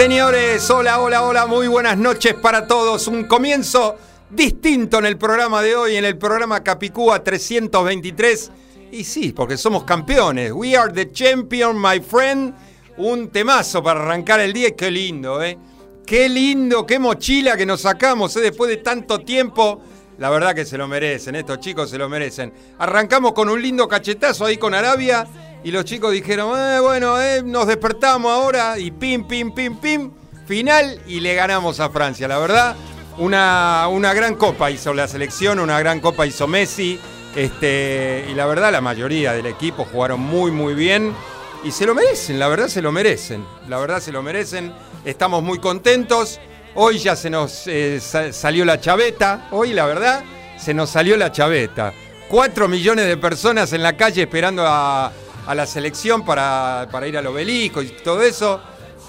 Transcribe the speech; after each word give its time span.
señores, 0.00 0.70
hola, 0.70 0.98
hola, 0.98 1.24
hola, 1.24 1.44
muy 1.44 1.68
buenas 1.68 1.98
noches 1.98 2.32
para 2.32 2.66
todos. 2.66 3.06
Un 3.06 3.24
comienzo 3.24 3.98
distinto 4.30 4.98
en 4.98 5.04
el 5.04 5.18
programa 5.18 5.60
de 5.60 5.76
hoy, 5.76 5.96
en 5.96 6.06
el 6.06 6.16
programa 6.16 6.64
Capicúa 6.64 7.22
323. 7.22 8.50
Y 8.92 9.04
sí, 9.04 9.32
porque 9.32 9.58
somos 9.58 9.84
campeones. 9.84 10.52
We 10.52 10.74
are 10.74 10.90
the 10.90 11.12
champion, 11.12 11.78
my 11.78 12.00
friend. 12.00 12.54
Un 12.96 13.28
temazo 13.28 13.82
para 13.82 14.00
arrancar 14.00 14.40
el 14.40 14.54
día 14.54 14.74
qué 14.74 14.90
lindo, 14.90 15.42
¿eh? 15.42 15.58
Qué 16.06 16.30
lindo, 16.30 16.86
qué 16.86 16.98
mochila 16.98 17.54
que 17.58 17.66
nos 17.66 17.82
sacamos 17.82 18.34
¿eh? 18.36 18.40
después 18.40 18.70
de 18.70 18.78
tanto 18.78 19.18
tiempo. 19.18 19.82
La 20.16 20.30
verdad 20.30 20.54
que 20.54 20.64
se 20.64 20.78
lo 20.78 20.88
merecen, 20.88 21.34
estos 21.34 21.60
chicos 21.60 21.90
se 21.90 21.98
lo 21.98 22.08
merecen. 22.08 22.54
Arrancamos 22.78 23.34
con 23.34 23.50
un 23.50 23.60
lindo 23.60 23.86
cachetazo 23.86 24.46
ahí 24.46 24.56
con 24.56 24.72
Arabia 24.72 25.26
y 25.62 25.70
los 25.70 25.84
chicos 25.84 26.12
dijeron, 26.12 26.58
eh, 26.58 26.80
bueno, 26.80 27.20
eh, 27.20 27.42
nos 27.44 27.66
despertamos 27.66 28.32
ahora 28.32 28.78
y 28.78 28.90
pim, 28.90 29.26
pim, 29.26 29.52
pim, 29.52 29.76
pim, 29.76 30.10
final 30.46 31.00
y 31.06 31.20
le 31.20 31.34
ganamos 31.34 31.80
a 31.80 31.90
Francia. 31.90 32.26
La 32.26 32.38
verdad, 32.38 32.76
una, 33.18 33.86
una 33.88 34.14
gran 34.14 34.36
copa 34.36 34.70
hizo 34.70 34.94
la 34.94 35.06
selección, 35.06 35.60
una 35.60 35.78
gran 35.78 36.00
copa 36.00 36.26
hizo 36.26 36.46
Messi. 36.46 36.98
Este, 37.36 38.26
y 38.28 38.34
la 38.34 38.46
verdad, 38.46 38.72
la 38.72 38.80
mayoría 38.80 39.32
del 39.32 39.46
equipo 39.46 39.84
jugaron 39.84 40.20
muy, 40.20 40.50
muy 40.50 40.74
bien. 40.74 41.14
Y 41.62 41.72
se 41.72 41.84
lo 41.84 41.94
merecen, 41.94 42.38
la 42.38 42.48
verdad 42.48 42.68
se 42.68 42.80
lo 42.80 42.90
merecen. 42.90 43.44
La 43.68 43.78
verdad 43.78 44.00
se 44.00 44.12
lo 44.12 44.22
merecen. 44.22 44.72
Estamos 45.04 45.42
muy 45.42 45.58
contentos. 45.58 46.40
Hoy 46.74 46.98
ya 46.98 47.16
se 47.16 47.28
nos 47.28 47.66
eh, 47.66 48.00
salió 48.00 48.64
la 48.64 48.80
chaveta. 48.80 49.48
Hoy, 49.50 49.72
la 49.72 49.84
verdad, 49.86 50.24
se 50.58 50.72
nos 50.72 50.90
salió 50.90 51.16
la 51.16 51.32
chaveta. 51.32 51.92
Cuatro 52.28 52.68
millones 52.68 53.06
de 53.06 53.16
personas 53.16 53.72
en 53.72 53.82
la 53.82 53.96
calle 53.96 54.22
esperando 54.22 54.64
a, 54.66 55.12
la 55.54 55.66
selección 55.66 56.24
para, 56.24 56.88
para, 56.90 57.08
ir 57.08 57.16
al 57.16 57.26
obelisco 57.26 57.82
y 57.82 57.88
todo 57.88 58.22
eso. 58.22 58.60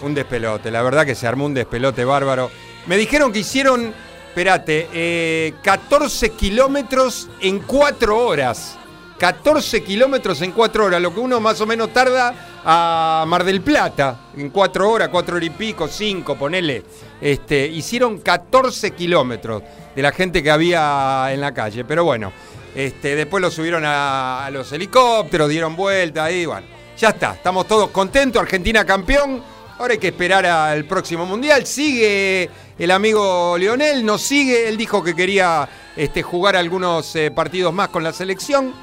Un 0.02 0.14
despelote, 0.14 0.72
la 0.72 0.82
verdad 0.82 1.06
que 1.06 1.14
se 1.14 1.28
armó 1.28 1.46
un 1.46 1.54
despelote 1.54 2.04
bárbaro. 2.06 2.50
Me 2.88 2.98
dijeron 2.98 3.32
que 3.32 3.40
hicieron, 3.40 3.94
espérate, 4.30 5.54
14 5.62 6.26
eh, 6.26 6.30
kilómetros 6.32 7.30
en 7.42 7.60
cuatro 7.60 8.18
horas. 8.18 8.78
14 9.22 9.84
kilómetros 9.84 10.42
en 10.42 10.52
4 10.52 10.86
horas, 10.86 11.00
lo 11.00 11.14
que 11.14 11.20
uno 11.20 11.40
más 11.40 11.62
o 11.62 11.68
menos 11.68 11.94
tarda 11.94 12.34
a 12.66 13.24
Mar 13.28 13.44
del 13.44 13.62
Plata, 13.62 14.32
en 14.36 14.50
4 14.50 14.90
horas, 14.90 15.10
4 15.10 15.36
horas 15.36 15.46
y 15.46 15.52
pico, 15.52 15.88
5, 15.88 16.36
ponele. 16.40 16.84
Este, 17.22 17.68
hicieron 17.68 18.18
14 18.18 18.90
kilómetros 18.96 19.62
de 19.96 20.02
la 20.02 20.12
gente 20.12 20.42
que 20.42 20.50
había 20.50 21.28
en 21.32 21.40
la 21.40 21.54
calle, 21.54 21.86
pero 21.86 22.04
bueno, 22.04 22.34
este, 22.76 23.16
después 23.16 23.42
lo 23.42 23.52
subieron 23.52 23.84
a, 23.86 24.50
los 24.52 24.72
helicópteros, 24.72 25.50
dieron 25.50 25.76
vuelta, 25.76 26.26
ahí, 26.26 26.46
bueno, 26.46 26.68
ya 26.98 27.10
está, 27.10 27.34
estamos 27.34 27.68
todos 27.68 27.90
contentos, 27.90 28.42
Argentina 28.42 28.86
campeón, 28.86 29.44
ahora 29.78 29.94
hay 29.94 30.00
que 30.00 30.10
esperar 30.10 30.46
al 30.46 30.86
próximo 30.86 31.26
Mundial, 31.26 31.66
sigue 31.66 32.50
el 32.78 32.92
amigo 32.92 33.58
Lionel, 33.58 34.06
nos 34.06 34.22
sigue, 34.22 34.68
él 34.68 34.78
dijo 34.78 35.04
que 35.04 35.16
quería 35.16 35.68
este, 35.96 36.22
jugar 36.24 36.56
algunos 36.56 37.16
eh, 37.16 37.32
partidos 37.32 37.74
más 37.74 37.90
con 37.90 38.04
la 38.04 38.14
selección 38.14 38.74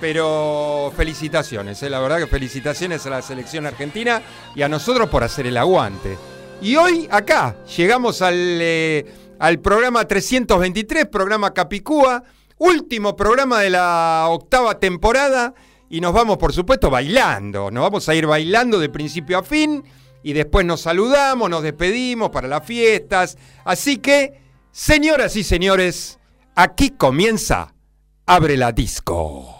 pero 0.00 0.92
felicitaciones, 0.94 1.82
eh, 1.82 1.88
la 1.88 1.98
verdad 1.98 2.18
que 2.18 2.26
felicitaciones 2.26 3.06
a 3.06 3.10
la 3.10 3.22
selección 3.22 3.64
argentina 3.64 4.20
y 4.54 4.60
a 4.60 4.68
nosotros 4.68 5.08
por 5.08 5.24
hacer 5.24 5.46
el 5.46 5.56
aguante. 5.56 6.18
Y 6.60 6.76
hoy 6.76 7.08
acá 7.10 7.56
llegamos 7.76 8.20
al, 8.20 8.34
eh, 8.36 9.06
al 9.38 9.60
programa 9.60 10.06
323, 10.06 11.06
programa 11.06 11.54
Capicúa, 11.54 12.22
último 12.64 13.14
programa 13.14 13.60
de 13.60 13.70
la 13.70 14.26
octava 14.28 14.80
temporada 14.80 15.54
y 15.90 16.00
nos 16.00 16.12
vamos 16.12 16.38
por 16.38 16.52
supuesto 16.52 16.90
bailando, 16.90 17.70
nos 17.70 17.82
vamos 17.82 18.08
a 18.08 18.14
ir 18.14 18.26
bailando 18.26 18.78
de 18.78 18.88
principio 18.88 19.38
a 19.38 19.42
fin 19.42 19.84
y 20.22 20.32
después 20.32 20.64
nos 20.64 20.80
saludamos, 20.80 21.50
nos 21.50 21.62
despedimos 21.62 22.30
para 22.30 22.48
las 22.48 22.64
fiestas. 22.64 23.36
Así 23.64 23.98
que, 23.98 24.40
señoras 24.72 25.36
y 25.36 25.44
señores, 25.44 26.18
aquí 26.54 26.90
comienza 26.90 27.74
Abre 28.26 28.56
la 28.56 28.72
Disco. 28.72 29.54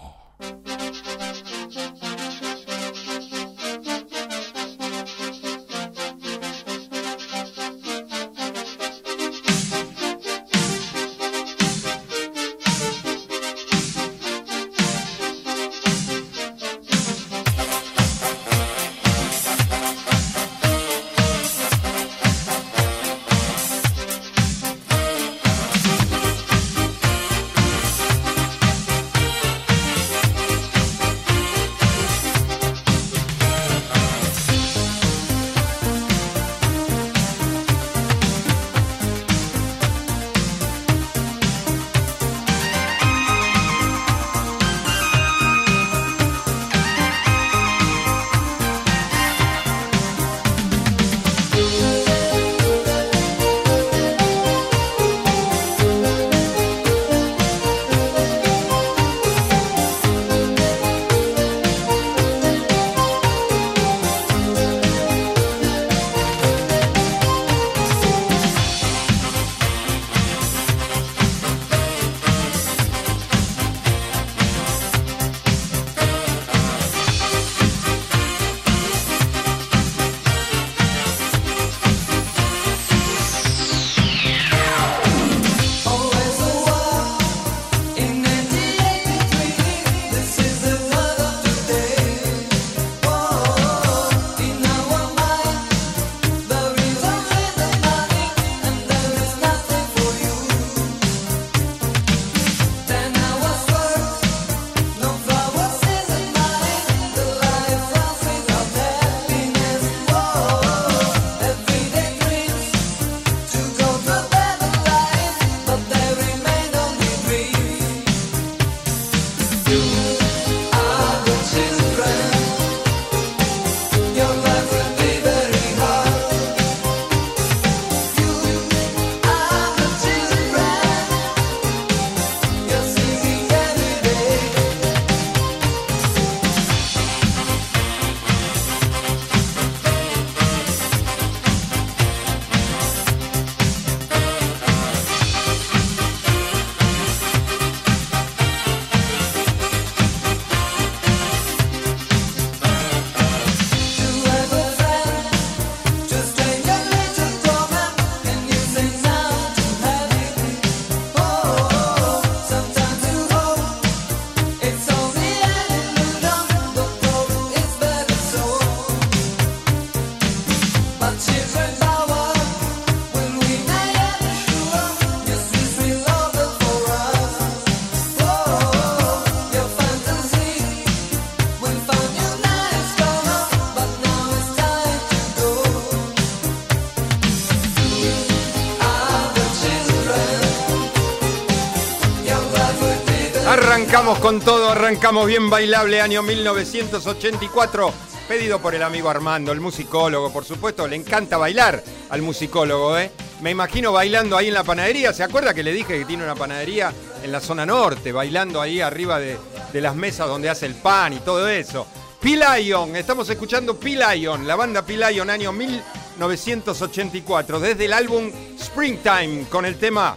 Con 194.24 194.40
todo, 194.40 194.70
arrancamos 194.70 195.26
bien 195.26 195.50
bailable 195.50 196.00
año 196.00 196.22
1984, 196.22 197.92
pedido 198.26 198.58
por 198.58 198.74
el 198.74 198.82
amigo 198.82 199.10
Armando, 199.10 199.52
el 199.52 199.60
musicólogo, 199.60 200.32
por 200.32 200.46
supuesto, 200.46 200.88
le 200.88 200.96
encanta 200.96 201.36
bailar 201.36 201.84
al 202.08 202.22
musicólogo, 202.22 202.96
¿eh? 202.96 203.10
Me 203.42 203.50
imagino 203.50 203.92
bailando 203.92 204.38
ahí 204.38 204.48
en 204.48 204.54
la 204.54 204.64
panadería, 204.64 205.12
¿se 205.12 205.22
acuerda 205.22 205.52
que 205.52 205.62
le 205.62 205.74
dije 205.74 205.98
que 205.98 206.06
tiene 206.06 206.24
una 206.24 206.34
panadería 206.34 206.90
en 207.22 207.30
la 207.30 207.38
zona 207.38 207.66
norte, 207.66 208.12
bailando 208.12 208.62
ahí 208.62 208.80
arriba 208.80 209.20
de, 209.20 209.36
las 209.74 209.94
mesas 209.94 210.26
donde 210.26 210.48
hace 210.48 210.64
el 210.64 210.74
pan 210.74 211.12
y 211.12 211.18
todo 211.18 211.46
eso? 211.46 211.86
P-Lion, 212.18 212.96
estamos 212.96 213.28
escuchando 213.28 213.78
P-Lion, 213.78 214.46
la 214.46 214.56
banda 214.56 214.86
P-Lion 214.86 215.28
año 215.28 215.52
1984, 215.52 217.60
desde 217.60 217.84
el 217.84 217.92
álbum 217.92 218.32
Springtime 218.58 219.44
con 219.50 219.66
el 219.66 219.76
tema 219.76 220.16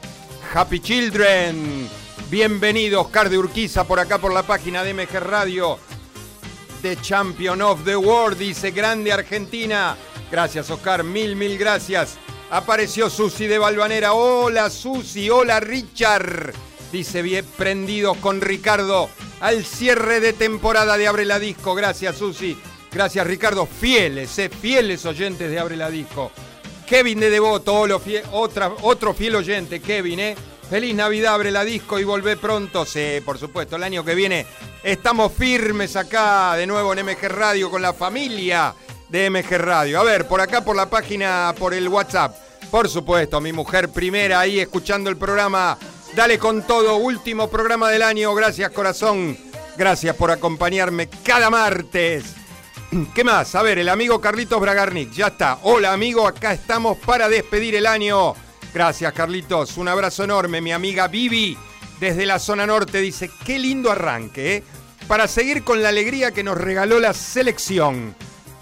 Happy 0.54 0.80
Children. 0.80 2.06
Bienvenido 2.30 3.00
Oscar 3.00 3.30
de 3.30 3.38
Urquiza 3.38 3.86
por 3.86 4.02
acá 4.02 4.18
por 4.18 4.34
la 4.34 4.44
página 4.44 4.84
de 4.84 4.94
MG 4.94 5.18
Radio. 5.22 5.80
The 6.82 6.98
Champion 6.98 7.62
of 7.62 7.86
the 7.86 7.96
World, 7.96 8.38
dice 8.38 8.72
Grande 8.72 9.14
Argentina. 9.14 9.96
Gracias 10.30 10.70
Oscar, 10.70 11.06
mil, 11.06 11.38
mil 11.38 11.58
gracias. 11.58 12.18
Apareció 12.50 13.10
Susi 13.10 13.48
de 13.48 13.58
Balvanera. 13.58 14.12
Hola 14.12 14.70
Susi, 14.70 15.30
hola 15.30 15.62
Richard. 15.62 16.54
Dice 16.92 17.22
bien 17.22 17.46
prendidos 17.56 18.18
con 18.18 18.42
Ricardo 18.42 19.10
al 19.40 19.64
cierre 19.64 20.20
de 20.20 20.34
temporada 20.34 20.98
de 20.98 21.08
Abre 21.08 21.24
la 21.24 21.40
Disco. 21.40 21.76
Gracias 21.76 22.18
Susi. 22.18 22.58
Gracias 22.92 23.26
Ricardo. 23.26 23.66
Fieles, 23.66 24.38
eh, 24.38 24.50
fieles 24.50 25.06
oyentes 25.06 25.50
de 25.50 25.60
Abre 25.60 25.78
la 25.78 25.90
Disco. 25.90 26.34
Kevin 26.86 27.22
de 27.22 27.30
Devoto, 27.30 27.86
otra, 28.32 28.72
otro 28.82 29.14
fiel 29.14 29.36
oyente, 29.38 29.80
Kevin, 29.82 30.20
¿eh? 30.20 30.36
Feliz 30.69 30.94
Navidad, 30.96 31.36
abre 31.36 31.50
la 31.50 31.64
disco 31.64 31.98
y 31.98 32.04
volvé 32.04 32.36
pronto. 32.36 32.86
Sí, 32.86 33.22
por 33.24 33.38
supuesto, 33.38 33.78
el 33.78 33.84
año 33.84 34.04
que 34.04 34.16
viene 34.16 34.46
estamos 34.84 35.31
firmes 35.31 35.96
acá 35.96 36.56
de 36.56 36.68
nuevo 36.68 36.94
en 36.94 37.06
MG 37.06 37.30
Radio 37.30 37.72
con 37.72 37.81
la 37.81 37.94
familia 37.94 38.75
de 39.08 39.30
MG 39.30 39.58
Radio. 39.58 40.02
A 40.02 40.04
ver, 40.04 40.28
por 40.28 40.42
acá 40.42 40.66
por 40.66 40.75
la 40.75 40.90
página, 40.90 41.56
por 41.58 41.74
el 41.74 41.88
WhatsApp. 41.88 42.36
Por 42.69 42.90
supuesto, 42.90 43.40
mi 43.40 43.54
mujer 43.54 43.88
primera 43.90 44.42
ahí 44.42 44.60
escuchando 44.60 45.10
el 45.10 45.16
programa. 45.16 45.78
Dale 46.14 46.38
con 46.38 46.64
todo, 46.64 46.98
último 46.98 47.50
programa 47.50 47.90
del 47.90 48.02
año. 48.02 48.36
Gracias, 48.36 48.69
corazón. 48.72 49.38
Gracias 49.78 50.18
por 50.18 50.31
acompañarme 50.31 51.08
cada 51.24 51.50
martes. 51.50 52.25
¿Qué 53.16 53.24
más? 53.24 53.56
A 53.56 53.62
ver, 53.62 53.80
el 53.80 53.88
amigo 53.88 54.19
Carlitos 54.19 54.60
Bragarnik, 54.60 55.14
ya 55.14 55.28
está. 55.28 55.60
Hola, 55.64 55.94
amigo, 55.94 56.28
acá 56.28 56.52
estamos 56.52 56.98
para 56.98 57.30
despedir 57.30 57.75
el 57.75 57.86
año. 57.86 58.36
Gracias, 58.78 59.12
Carlitos. 59.12 59.76
Un 59.78 59.88
abrazo 59.88 60.24
enorme. 60.24 60.62
Mi 60.62 60.72
amiga 60.72 61.08
Vivi, 61.08 61.58
desde 62.00 62.28
la 62.28 62.38
zona 62.38 62.68
norte, 62.68 63.02
dice, 63.02 63.32
qué 63.44 63.58
lindo 63.58 63.90
arranque, 63.92 64.58
¿eh? 64.58 64.64
Para 65.08 65.28
seguir 65.28 65.64
con 65.64 65.82
la 65.82 65.90
alegría 65.90 66.30
que 66.30 66.44
nos 66.44 66.60
regaló 66.60 67.00
la 67.00 67.16
selección. 67.16 68.16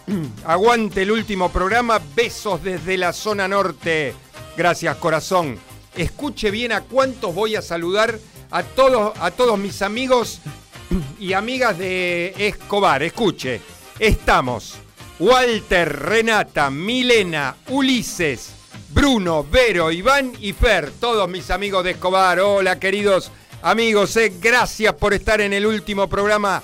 Aguante 0.46 1.02
el 1.02 1.12
último 1.12 1.52
programa. 1.52 2.00
Besos 2.16 2.64
desde 2.64 2.96
la 2.96 3.12
zona 3.12 3.50
norte. 3.50 4.16
Gracias, 4.56 4.96
corazón. 4.96 5.60
Escuche 5.98 6.50
bien 6.50 6.72
a 6.72 6.80
cuántos 6.80 7.36
voy 7.36 7.58
a 7.58 7.62
saludar 7.62 8.18
a 8.52 8.64
todos, 8.64 9.20
a 9.20 9.32
todos 9.32 9.60
mis 9.60 9.82
amigos 9.82 10.40
y 11.20 11.34
amigas 11.34 11.78
de 11.78 12.34
Escobar. 12.38 13.04
Escuche. 13.04 13.60
Estamos 14.00 14.76
Walter, 15.20 15.94
Renata, 15.94 16.70
Milena, 16.70 17.58
Ulises, 17.68 18.55
Bruno, 18.96 19.46
Vero, 19.52 19.92
Iván 19.92 20.32
y 20.40 20.54
Fer, 20.54 20.90
todos 20.90 21.28
mis 21.28 21.52
amigos 21.52 21.84
de 21.84 21.92
Escobar. 21.92 22.40
Hola, 22.40 22.80
queridos 22.80 23.30
amigos, 23.62 24.16
eh. 24.16 24.32
gracias 24.42 24.94
por 24.94 25.14
estar 25.14 25.42
en 25.42 25.52
el 25.52 25.66
último 25.66 26.08
programa 26.08 26.64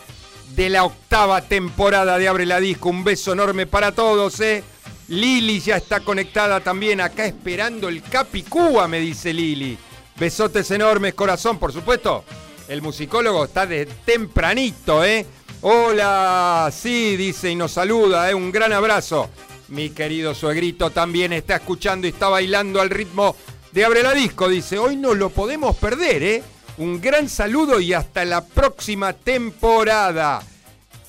de 0.55 0.69
la 0.69 0.85
octava 0.85 1.41
temporada 1.41 2.17
de 2.17 2.29
Abre 2.29 2.45
la 2.45 2.61
Disco. 2.61 2.87
Un 2.87 3.03
beso 3.03 3.33
enorme 3.33 3.67
para 3.67 3.91
todos. 3.91 4.39
Eh. 4.39 4.63
Lili 5.09 5.59
ya 5.59 5.75
está 5.75 5.99
conectada 5.99 6.61
también 6.61 7.01
acá 7.01 7.25
esperando 7.25 7.89
el 7.89 8.01
Capicúa, 8.01 8.87
me 8.87 9.01
dice 9.01 9.33
Lili. 9.33 9.77
Besotes 10.15 10.71
enormes, 10.71 11.13
corazón, 11.13 11.59
por 11.59 11.73
supuesto. 11.73 12.23
El 12.69 12.81
musicólogo 12.81 13.43
está 13.43 13.65
de 13.65 13.85
tempranito, 13.85 15.03
¿eh? 15.03 15.25
Hola, 15.59 16.71
sí, 16.73 17.17
dice 17.17 17.51
y 17.51 17.55
nos 17.55 17.73
saluda, 17.73 18.31
¿eh? 18.31 18.33
Un 18.33 18.53
gran 18.53 18.71
abrazo. 18.71 19.29
Mi 19.71 19.91
querido 19.91 20.35
suegrito 20.35 20.89
también 20.89 21.31
está 21.31 21.55
escuchando 21.55 22.05
y 22.05 22.09
está 22.09 22.27
bailando 22.27 22.81
al 22.81 22.89
ritmo 22.89 23.37
de 23.71 23.85
Abre 23.85 24.03
la 24.03 24.13
Disco. 24.13 24.49
Dice, 24.49 24.77
hoy 24.77 24.97
no 24.97 25.13
lo 25.13 25.29
podemos 25.29 25.77
perder, 25.77 26.23
¿eh? 26.23 26.43
Un 26.79 26.99
gran 26.99 27.29
saludo 27.29 27.79
y 27.79 27.93
hasta 27.93 28.25
la 28.25 28.43
próxima 28.43 29.13
temporada. 29.13 30.41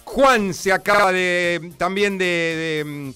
Juan 0.04 0.54
se 0.54 0.70
acaba 0.70 1.10
de 1.10 1.72
también 1.76 2.16
de, 2.16 3.12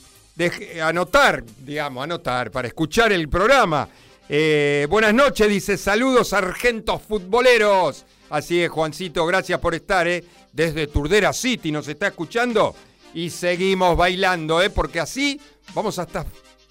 anotar, 0.82 1.44
digamos, 1.64 2.02
anotar 2.02 2.50
para 2.50 2.66
escuchar 2.66 3.12
el 3.12 3.28
programa. 3.28 3.88
Eh, 4.28 4.88
buenas 4.90 5.14
noches, 5.14 5.48
dice, 5.48 5.76
saludos 5.76 6.32
argentos 6.32 7.02
futboleros. 7.02 8.04
Así 8.30 8.64
es, 8.64 8.68
Juancito, 8.68 9.24
gracias 9.24 9.60
por 9.60 9.76
estar, 9.76 10.08
¿eh? 10.08 10.24
Desde 10.52 10.88
Turdera 10.88 11.32
City 11.32 11.70
nos 11.70 11.86
está 11.86 12.08
escuchando 12.08 12.74
y 13.16 13.30
seguimos 13.30 13.96
bailando, 13.96 14.60
¿eh? 14.60 14.68
porque 14.68 15.00
así 15.00 15.40
vamos 15.72 15.98
a 15.98 16.06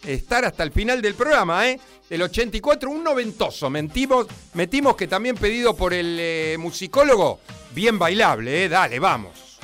estar 0.04 0.46
hasta 0.46 0.62
el 0.62 0.72
final 0.72 1.02
del 1.02 1.16
programa. 1.16 1.68
¿eh? 1.68 1.80
El 2.08 2.22
84, 2.22 2.88
un 2.88 3.04
noventoso, 3.04 3.68
mentimos, 3.72 4.28
metimos 4.54 4.96
que 4.96 5.08
también 5.08 5.36
pedido 5.38 5.75
por 5.75 5.92
el 5.92 6.18
eh, 6.20 6.56
musicólogo, 6.60 7.40
bien 7.74 7.98
bailable, 7.98 8.66
¿eh? 8.66 8.70
dale, 8.70 9.00
vamos. 9.00 9.58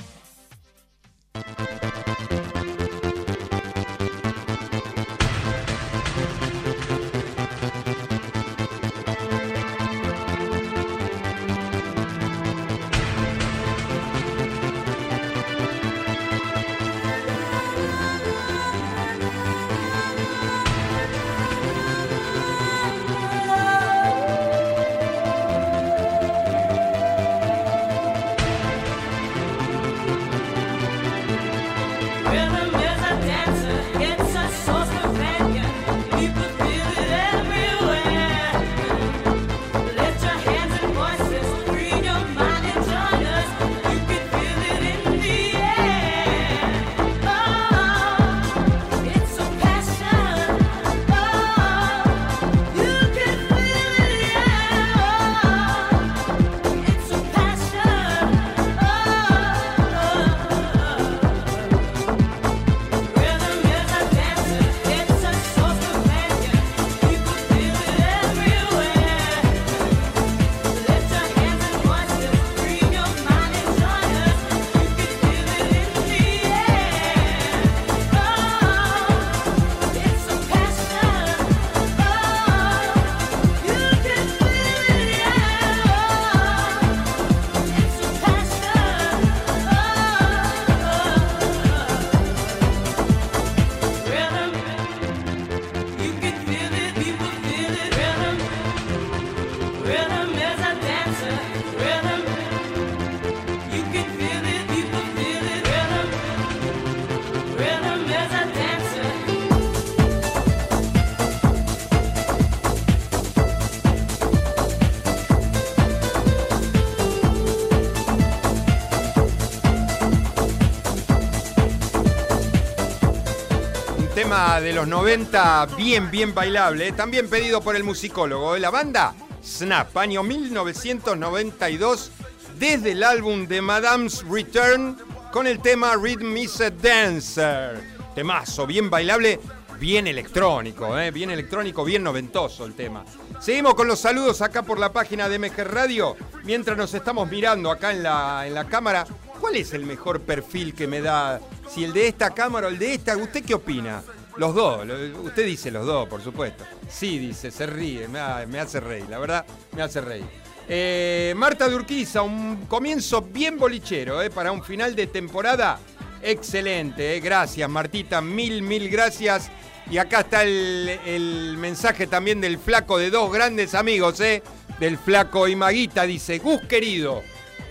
Tema 124.31 124.61
de 124.61 124.71
los 124.71 124.87
90 124.87 125.65
bien, 125.75 126.09
bien 126.09 126.33
bailable, 126.33 126.87
¿eh? 126.87 126.91
también 126.93 127.29
pedido 127.29 127.59
por 127.59 127.75
el 127.75 127.83
musicólogo 127.83 128.53
de 128.53 128.61
la 128.61 128.69
banda 128.69 129.13
Snap, 129.43 129.97
año 129.97 130.23
1992, 130.23 132.11
desde 132.57 132.93
el 132.93 133.03
álbum 133.03 133.45
de 133.45 133.61
Madame's 133.61 134.23
Return 134.23 134.95
con 135.33 135.47
el 135.47 135.59
tema 135.59 135.97
Rhythm 135.97 136.37
is 136.37 136.61
a 136.61 136.69
Dancer. 136.69 137.83
Temazo, 138.15 138.65
bien 138.65 138.89
bailable, 138.89 139.41
bien 139.77 140.07
electrónico, 140.07 140.97
¿eh? 140.97 141.11
bien 141.11 141.29
electrónico, 141.29 141.83
bien 141.83 142.01
noventoso 142.01 142.65
el 142.65 142.73
tema. 142.73 143.03
Seguimos 143.41 143.75
con 143.75 143.89
los 143.89 143.99
saludos 143.99 144.41
acá 144.41 144.63
por 144.63 144.79
la 144.79 144.93
página 144.93 145.27
de 145.27 145.39
MG 145.39 145.57
Radio, 145.65 146.15
mientras 146.45 146.77
nos 146.77 146.93
estamos 146.93 147.29
mirando 147.29 147.69
acá 147.69 147.91
en 147.91 148.01
la, 148.01 148.47
en 148.47 148.53
la 148.53 148.63
cámara. 148.63 149.05
¿Cuál 149.41 149.57
es 149.57 149.73
el 149.73 149.85
mejor 149.85 150.21
perfil 150.21 150.73
que 150.73 150.87
me 150.87 151.01
da? 151.01 151.41
Si 151.69 151.83
el 151.83 151.91
de 151.91 152.07
esta 152.07 152.29
cámara 152.29 152.67
o 152.67 152.69
el 152.69 152.79
de 152.79 152.93
esta, 152.93 153.17
¿usted 153.17 153.43
qué 153.43 153.55
opina? 153.55 154.01
Los 154.37 154.55
dos, 154.55 154.87
usted 155.23 155.45
dice 155.45 155.71
los 155.71 155.85
dos, 155.85 156.07
por 156.07 156.21
supuesto. 156.21 156.63
Sí, 156.89 157.19
dice, 157.19 157.51
se 157.51 157.65
ríe, 157.65 158.07
me, 158.07 158.19
hace 158.59 158.79
reír, 158.79 159.05
la 159.09 159.19
verdad, 159.19 159.45
me 159.73 159.81
hace 159.81 160.01
reír. 160.01 160.25
Eh, 160.67 161.33
Marta 161.35 161.67
Durquiza, 161.67 162.21
un 162.21 162.65
comienzo 162.67 163.21
bien 163.21 163.57
bolichero, 163.57 164.21
eh, 164.21 164.29
para 164.29 164.51
un 164.51 164.63
final 164.63 164.95
de 164.95 165.07
temporada 165.07 165.79
excelente. 166.21 167.15
Eh. 167.15 167.19
Gracias, 167.19 167.69
Martita, 167.69 168.21
mil, 168.21 168.61
mil 168.61 168.89
gracias. 168.89 169.51
Y 169.89 169.97
acá 169.97 170.21
está 170.21 170.43
el, 170.43 171.57
mensaje 171.57 172.07
también 172.07 172.39
del 172.39 172.57
flaco 172.57 172.97
de 172.97 173.09
dos 173.09 173.31
grandes 173.33 173.75
amigos, 173.75 174.19
¿eh? 174.21 174.41
Del 174.79 174.97
flaco 174.97 175.47
y 175.47 175.55
Maguita, 175.55 176.03
dice, 176.03 176.37
Gus 176.39 176.61
querido, 176.61 177.21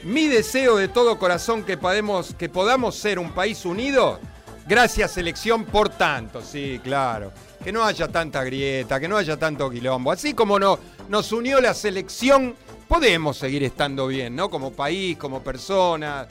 mi 0.02 0.28
deseo 0.28 0.76
de 0.76 0.88
todo 0.88 1.18
corazón 1.18 1.64
que, 1.64 1.78
que 2.38 2.48
podamos 2.50 2.96
ser 2.96 3.18
un 3.18 3.32
país 3.32 3.64
unido. 3.64 4.20
Gracias, 4.66 5.12
selección, 5.12 5.64
por 5.64 5.88
tanto. 5.88 6.42
Sí, 6.42 6.80
claro. 6.82 7.32
Que 7.62 7.72
no 7.72 7.84
haya 7.84 8.08
tanta 8.08 8.44
grieta, 8.44 9.00
que 9.00 9.08
no 9.08 9.16
haya 9.16 9.36
tanto 9.36 9.70
quilombo. 9.70 10.12
Así 10.12 10.34
como 10.34 10.58
no, 10.58 10.78
nos 11.08 11.32
unió 11.32 11.60
la 11.60 11.74
selección, 11.74 12.54
podemos 12.88 13.36
seguir 13.36 13.62
estando 13.64 14.06
bien, 14.06 14.34
¿no? 14.34 14.48
Como 14.48 14.72
país, 14.72 15.16
como 15.16 15.42
personas. 15.42 16.28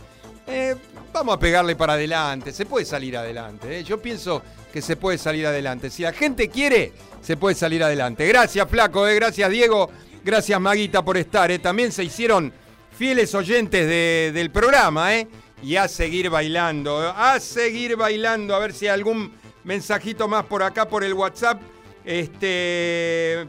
Eh, 0.47 0.75
vamos 1.13 1.35
a 1.35 1.39
pegarle 1.39 1.75
para 1.75 1.93
adelante. 1.93 2.51
Se 2.51 2.65
puede 2.65 2.85
salir 2.85 3.15
adelante. 3.17 3.79
¿eh? 3.79 3.83
Yo 3.83 4.01
pienso 4.01 4.41
que 4.71 4.81
se 4.81 4.95
puede 4.95 5.17
salir 5.17 5.45
adelante. 5.45 5.89
Si 5.89 6.03
la 6.03 6.13
gente 6.13 6.49
quiere, 6.49 6.93
se 7.21 7.37
puede 7.37 7.55
salir 7.55 7.83
adelante. 7.83 8.27
Gracias, 8.27 8.67
Flaco. 8.69 9.07
¿eh? 9.07 9.15
Gracias, 9.15 9.49
Diego. 9.49 9.89
Gracias, 10.23 10.59
Maguita, 10.59 11.03
por 11.03 11.17
estar. 11.17 11.51
¿eh? 11.51 11.59
También 11.59 11.91
se 11.91 12.03
hicieron 12.03 12.51
fieles 12.97 13.33
oyentes 13.35 14.33
del 14.33 14.51
programa, 14.51 15.15
¿eh? 15.15 15.27
Y 15.61 15.75
a 15.75 15.87
seguir 15.87 16.29
bailando, 16.29 16.97
a 16.99 17.39
seguir 17.39 17.95
bailando, 17.95 18.55
a 18.55 18.59
ver 18.59 18.73
si 18.73 18.87
hay 18.87 18.93
algún 18.93 19.33
mensajito 19.63 20.27
más 20.27 20.45
por 20.45 20.63
acá 20.63 20.87
por 20.87 21.03
el 21.03 21.13
WhatsApp. 21.13 21.61
Este, 22.05 23.45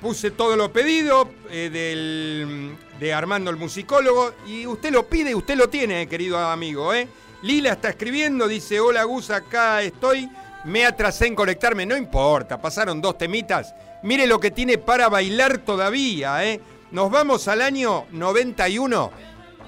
puse 0.00 0.30
todo 0.30 0.56
lo 0.56 0.72
pedido 0.72 1.28
eh, 1.50 1.68
del, 1.70 2.76
de 2.98 3.12
Armando 3.12 3.50
el 3.50 3.56
musicólogo 3.56 4.32
y 4.46 4.66
usted 4.66 4.90
lo 4.90 5.06
pide 5.06 5.34
usted 5.34 5.56
lo 5.56 5.68
tiene, 5.68 6.06
querido 6.08 6.38
amigo, 6.38 6.94
¿eh? 6.94 7.06
Lila 7.42 7.72
está 7.72 7.90
escribiendo, 7.90 8.48
dice, 8.48 8.80
hola 8.80 9.04
Gus, 9.04 9.30
acá 9.30 9.82
estoy, 9.82 10.28
me 10.64 10.84
atrasé 10.84 11.26
en 11.26 11.34
conectarme, 11.34 11.86
no 11.86 11.96
importa, 11.96 12.60
pasaron 12.60 13.00
dos 13.00 13.18
temitas, 13.18 13.74
mire 14.02 14.26
lo 14.26 14.40
que 14.40 14.50
tiene 14.50 14.78
para 14.78 15.08
bailar 15.08 15.58
todavía, 15.58 16.44
¿eh? 16.44 16.60
Nos 16.90 17.08
vamos 17.08 17.46
al 17.46 17.62
año 17.62 18.06
91. 18.10 19.12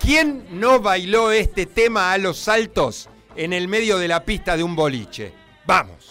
¿Quién 0.03 0.45
no 0.51 0.81
bailó 0.81 1.31
este 1.31 1.65
tema 1.65 2.13
a 2.13 2.19
los 2.19 2.37
saltos 2.37 3.09
en 3.37 3.53
el 3.53 3.69
medio 3.69 3.99
de 3.99 4.09
la 4.09 4.25
pista 4.25 4.57
de 4.57 4.65
un 4.65 4.75
boliche? 4.75 5.33
Vamos. 5.65 6.02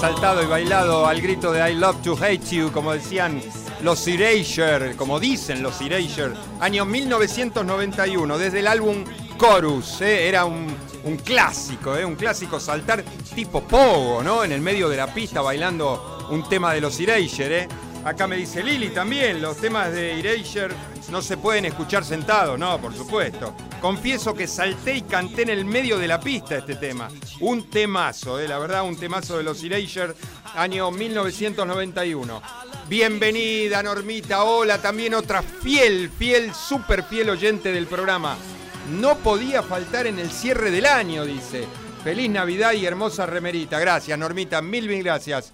Saltado 0.00 0.42
y 0.42 0.46
bailado 0.46 1.06
al 1.06 1.22
grito 1.22 1.52
de 1.52 1.70
I 1.70 1.74
love 1.74 2.02
to 2.02 2.18
hate 2.22 2.44
you, 2.50 2.70
como 2.70 2.92
decían 2.92 3.40
los 3.82 4.06
Erasure, 4.06 4.94
como 4.94 5.18
dicen 5.18 5.62
los 5.62 5.80
Erasure, 5.80 6.34
año 6.60 6.84
1991, 6.84 8.36
desde 8.36 8.58
el 8.58 8.66
álbum 8.66 9.04
Chorus, 9.38 10.02
¿eh? 10.02 10.28
era 10.28 10.44
un, 10.44 10.76
clásico, 11.24 11.96
¿eh? 11.96 12.04
un 12.04 12.14
clásico 12.14 12.60
saltar 12.60 13.04
tipo 13.34 13.62
pogo, 13.62 14.22
¿no? 14.22 14.44
En 14.44 14.52
el 14.52 14.60
medio 14.60 14.90
de 14.90 14.98
la 14.98 15.14
pista 15.14 15.40
bailando 15.40 16.28
un 16.30 16.46
tema 16.46 16.74
de 16.74 16.82
los 16.82 17.00
Erasure, 17.00 17.62
¿eh? 17.62 17.68
Acá 18.06 18.28
me 18.28 18.36
dice 18.36 18.62
Lili 18.62 18.90
también, 18.90 19.42
los 19.42 19.56
temas 19.56 19.92
de 19.92 20.20
Erasure 20.20 20.72
no 21.10 21.20
se 21.20 21.36
pueden 21.36 21.64
escuchar 21.64 22.04
sentados, 22.04 22.56
no, 22.56 22.80
por 22.80 22.94
supuesto. 22.94 23.52
Confieso 23.80 24.32
que 24.32 24.46
salté 24.46 24.98
y 24.98 25.02
canté 25.02 25.42
en 25.42 25.48
el 25.48 25.64
medio 25.64 25.98
de 25.98 26.06
la 26.06 26.20
pista 26.20 26.54
este 26.54 26.76
tema. 26.76 27.08
Un 27.40 27.68
temazo, 27.68 28.38
eh, 28.38 28.46
la 28.46 28.60
verdad, 28.60 28.84
un 28.84 28.96
temazo 28.96 29.38
de 29.38 29.42
los 29.42 29.60
Erasure, 29.64 30.14
año 30.54 30.92
1991. 30.92 32.40
Bienvenida, 32.88 33.82
Normita. 33.82 34.44
Hola, 34.44 34.80
también 34.80 35.12
otra 35.12 35.42
fiel, 35.42 36.08
fiel, 36.16 36.54
súper 36.54 37.02
fiel 37.02 37.28
oyente 37.30 37.72
del 37.72 37.88
programa. 37.88 38.36
No 39.00 39.16
podía 39.16 39.64
faltar 39.64 40.06
en 40.06 40.20
el 40.20 40.30
cierre 40.30 40.70
del 40.70 40.86
año, 40.86 41.24
dice. 41.24 41.66
Feliz 42.04 42.30
Navidad 42.30 42.72
y 42.72 42.86
hermosa 42.86 43.26
remerita. 43.26 43.80
Gracias, 43.80 44.16
Normita. 44.16 44.62
Mil, 44.62 44.86
mil 44.86 45.02
gracias. 45.02 45.52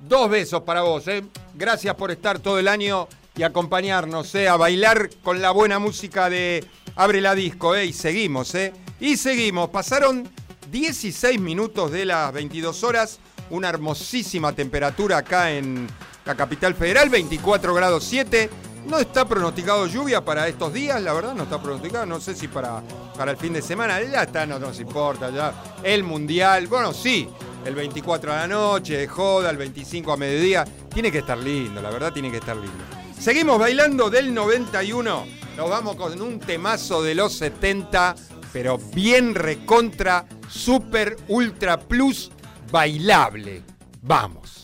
Dos 0.00 0.28
besos 0.28 0.62
para 0.62 0.82
vos, 0.82 1.08
¿eh? 1.08 1.24
Gracias 1.54 1.94
por 1.94 2.10
estar 2.10 2.38
todo 2.38 2.58
el 2.58 2.68
año 2.68 3.08
y 3.34 3.42
acompañarnos, 3.42 4.34
¿eh? 4.34 4.48
A 4.48 4.56
bailar 4.56 5.10
con 5.22 5.40
la 5.40 5.50
buena 5.50 5.78
música 5.78 6.28
de 6.28 6.64
Abre 6.96 7.20
la 7.20 7.34
Disco, 7.34 7.74
¿eh? 7.74 7.86
Y 7.86 7.92
seguimos, 7.92 8.54
¿eh? 8.54 8.74
Y 9.00 9.16
seguimos. 9.16 9.70
Pasaron 9.70 10.28
16 10.70 11.40
minutos 11.40 11.90
de 11.92 12.04
las 12.04 12.32
22 12.32 12.84
horas. 12.84 13.18
Una 13.48 13.68
hermosísima 13.68 14.52
temperatura 14.52 15.18
acá 15.18 15.52
en 15.52 15.86
la 16.24 16.34
capital 16.34 16.74
federal, 16.74 17.08
24 17.08 17.72
grados 17.74 18.04
7. 18.04 18.50
No 18.88 18.98
está 18.98 19.26
pronosticado 19.26 19.86
lluvia 19.86 20.24
para 20.24 20.46
estos 20.46 20.72
días, 20.72 21.00
la 21.02 21.12
verdad, 21.12 21.34
no 21.34 21.44
está 21.44 21.60
pronosticado. 21.60 22.06
No 22.06 22.20
sé 22.20 22.34
si 22.34 22.48
para, 22.48 22.82
para 23.16 23.30
el 23.30 23.36
fin 23.36 23.54
de 23.54 23.62
semana. 23.62 24.00
Ya 24.02 24.24
está, 24.24 24.46
no 24.46 24.58
nos 24.58 24.78
importa, 24.78 25.30
ya. 25.30 25.54
El 25.82 26.04
mundial, 26.04 26.66
bueno, 26.66 26.92
sí, 26.92 27.28
el 27.66 27.74
24 27.74 28.32
a 28.32 28.36
la 28.36 28.48
noche, 28.48 29.06
joda, 29.08 29.50
el 29.50 29.56
25 29.56 30.12
a 30.12 30.16
mediodía. 30.16 30.64
Tiene 30.92 31.10
que 31.10 31.18
estar 31.18 31.36
lindo, 31.36 31.82
la 31.82 31.90
verdad 31.90 32.12
tiene 32.12 32.30
que 32.30 32.38
estar 32.38 32.56
lindo. 32.56 32.84
Seguimos 33.18 33.58
bailando 33.58 34.08
del 34.08 34.32
91. 34.32 35.26
Nos 35.56 35.70
vamos 35.70 35.96
con 35.96 36.20
un 36.20 36.38
temazo 36.38 37.02
de 37.02 37.14
los 37.14 37.32
70, 37.34 38.14
pero 38.52 38.78
bien 38.78 39.34
recontra, 39.34 40.26
super, 40.48 41.16
ultra 41.28 41.78
plus, 41.78 42.30
bailable. 42.70 43.62
Vamos. 44.02 44.55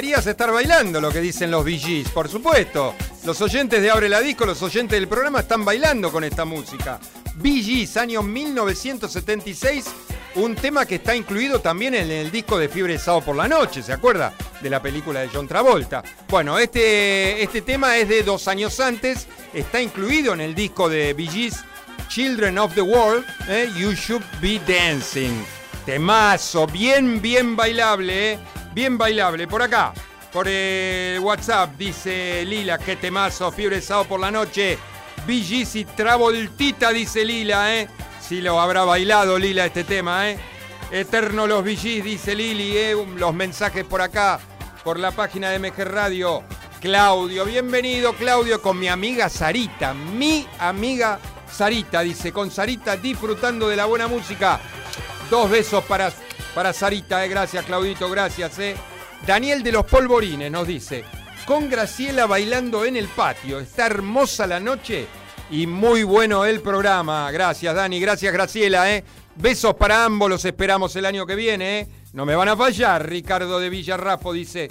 Deberías 0.00 0.26
estar 0.26 0.50
bailando 0.50 0.98
lo 0.98 1.10
que 1.10 1.20
dicen 1.20 1.50
los 1.50 1.62
VGs, 1.62 2.08
por 2.12 2.26
supuesto. 2.26 2.94
Los 3.24 3.38
oyentes 3.42 3.82
de 3.82 3.90
Abre 3.90 4.08
la 4.08 4.20
Disco, 4.20 4.46
los 4.46 4.62
oyentes 4.62 4.98
del 4.98 5.06
programa 5.06 5.40
están 5.40 5.62
bailando 5.62 6.10
con 6.10 6.24
esta 6.24 6.46
música. 6.46 6.98
VGs, 7.34 7.98
año 7.98 8.22
1976, 8.22 9.84
un 10.36 10.54
tema 10.54 10.86
que 10.86 10.94
está 10.94 11.14
incluido 11.14 11.60
también 11.60 11.94
en 11.94 12.10
el 12.10 12.30
disco 12.30 12.56
de 12.56 12.70
Fiebre 12.70 12.94
de 12.94 12.98
Sábado 12.98 13.26
por 13.26 13.36
la 13.36 13.46
Noche, 13.46 13.82
¿se 13.82 13.92
acuerda? 13.92 14.32
De 14.62 14.70
la 14.70 14.80
película 14.80 15.20
de 15.20 15.28
John 15.28 15.46
Travolta. 15.46 16.02
Bueno, 16.30 16.58
este, 16.58 17.42
este 17.42 17.60
tema 17.60 17.98
es 17.98 18.08
de 18.08 18.22
dos 18.22 18.48
años 18.48 18.80
antes, 18.80 19.28
está 19.52 19.82
incluido 19.82 20.32
en 20.32 20.40
el 20.40 20.54
disco 20.54 20.88
de 20.88 21.12
VGs 21.12 21.62
Children 22.08 22.56
of 22.56 22.74
the 22.74 22.80
World, 22.80 23.26
¿eh? 23.50 23.68
You 23.76 23.92
Should 23.92 24.24
Be 24.40 24.58
Dancing. 24.66 25.44
Temazo, 25.84 26.66
bien, 26.66 27.20
bien 27.20 27.54
bailable, 27.54 28.32
¿eh? 28.32 28.38
Bien 28.72 28.98
bailable. 28.98 29.46
Por 29.46 29.62
acá, 29.62 29.92
por 30.32 30.48
el 30.48 31.18
WhatsApp, 31.20 31.76
dice 31.76 32.44
Lila, 32.44 32.78
qué 32.78 32.96
temazo, 32.96 33.50
fiebre 33.50 33.80
sábado 33.80 34.08
por 34.08 34.20
la 34.20 34.30
noche. 34.30 34.78
BGC 35.26 35.94
Travoltita, 35.94 36.90
dice 36.90 37.24
Lila, 37.24 37.76
¿eh? 37.76 37.88
Si 38.20 38.40
lo 38.40 38.60
habrá 38.60 38.84
bailado 38.84 39.38
Lila 39.38 39.66
este 39.66 39.84
tema, 39.84 40.30
¿eh? 40.30 40.38
Eterno 40.90 41.46
los 41.46 41.62
VGs, 41.62 42.04
dice 42.04 42.34
Lili, 42.34 42.76
eh, 42.76 42.96
los 43.16 43.34
mensajes 43.34 43.84
por 43.84 44.00
acá, 44.00 44.40
por 44.82 44.98
la 44.98 45.10
página 45.12 45.50
de 45.50 45.58
MG 45.58 45.84
Radio. 45.84 46.42
Claudio, 46.80 47.44
bienvenido 47.44 48.14
Claudio 48.14 48.62
con 48.62 48.78
mi 48.78 48.88
amiga 48.88 49.28
Sarita, 49.28 49.92
mi 49.92 50.48
amiga 50.58 51.18
Sarita, 51.52 52.00
dice, 52.00 52.32
con 52.32 52.50
Sarita 52.50 52.96
disfrutando 52.96 53.68
de 53.68 53.76
la 53.76 53.84
buena 53.84 54.08
música. 54.08 54.58
Dos 55.28 55.50
besos 55.50 55.84
para, 55.84 56.10
para 56.54 56.72
Sarita, 56.72 57.24
eh, 57.24 57.28
gracias 57.28 57.64
Claudito, 57.64 58.08
gracias. 58.10 58.58
Eh. 58.58 58.76
Daniel 59.26 59.62
de 59.62 59.72
los 59.72 59.84
Polvorines 59.84 60.50
nos 60.50 60.66
dice, 60.66 61.04
con 61.46 61.68
Graciela 61.68 62.26
bailando 62.26 62.84
en 62.84 62.96
el 62.96 63.08
patio, 63.08 63.60
está 63.60 63.86
hermosa 63.86 64.46
la 64.46 64.60
noche 64.60 65.06
y 65.50 65.66
muy 65.66 66.04
bueno 66.04 66.44
el 66.44 66.60
programa. 66.60 67.30
Gracias 67.30 67.74
Dani, 67.74 68.00
gracias 68.00 68.32
Graciela. 68.32 68.90
Eh. 68.94 69.04
Besos 69.36 69.74
para 69.74 70.04
ambos, 70.04 70.28
los 70.28 70.44
esperamos 70.44 70.94
el 70.96 71.06
año 71.06 71.26
que 71.26 71.34
viene. 71.34 71.80
Eh. 71.80 71.88
No 72.12 72.26
me 72.26 72.36
van 72.36 72.48
a 72.48 72.56
fallar, 72.56 73.08
Ricardo 73.08 73.58
de 73.58 73.70
Villarrafo 73.70 74.32
dice. 74.32 74.70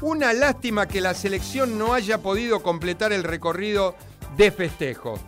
Una 0.00 0.32
lástima 0.32 0.86
que 0.86 1.00
la 1.00 1.12
selección 1.12 1.76
no 1.76 1.92
haya 1.92 2.18
podido 2.18 2.62
completar 2.62 3.12
el 3.12 3.24
recorrido 3.24 3.96
de 4.36 4.52
festejo. 4.52 5.18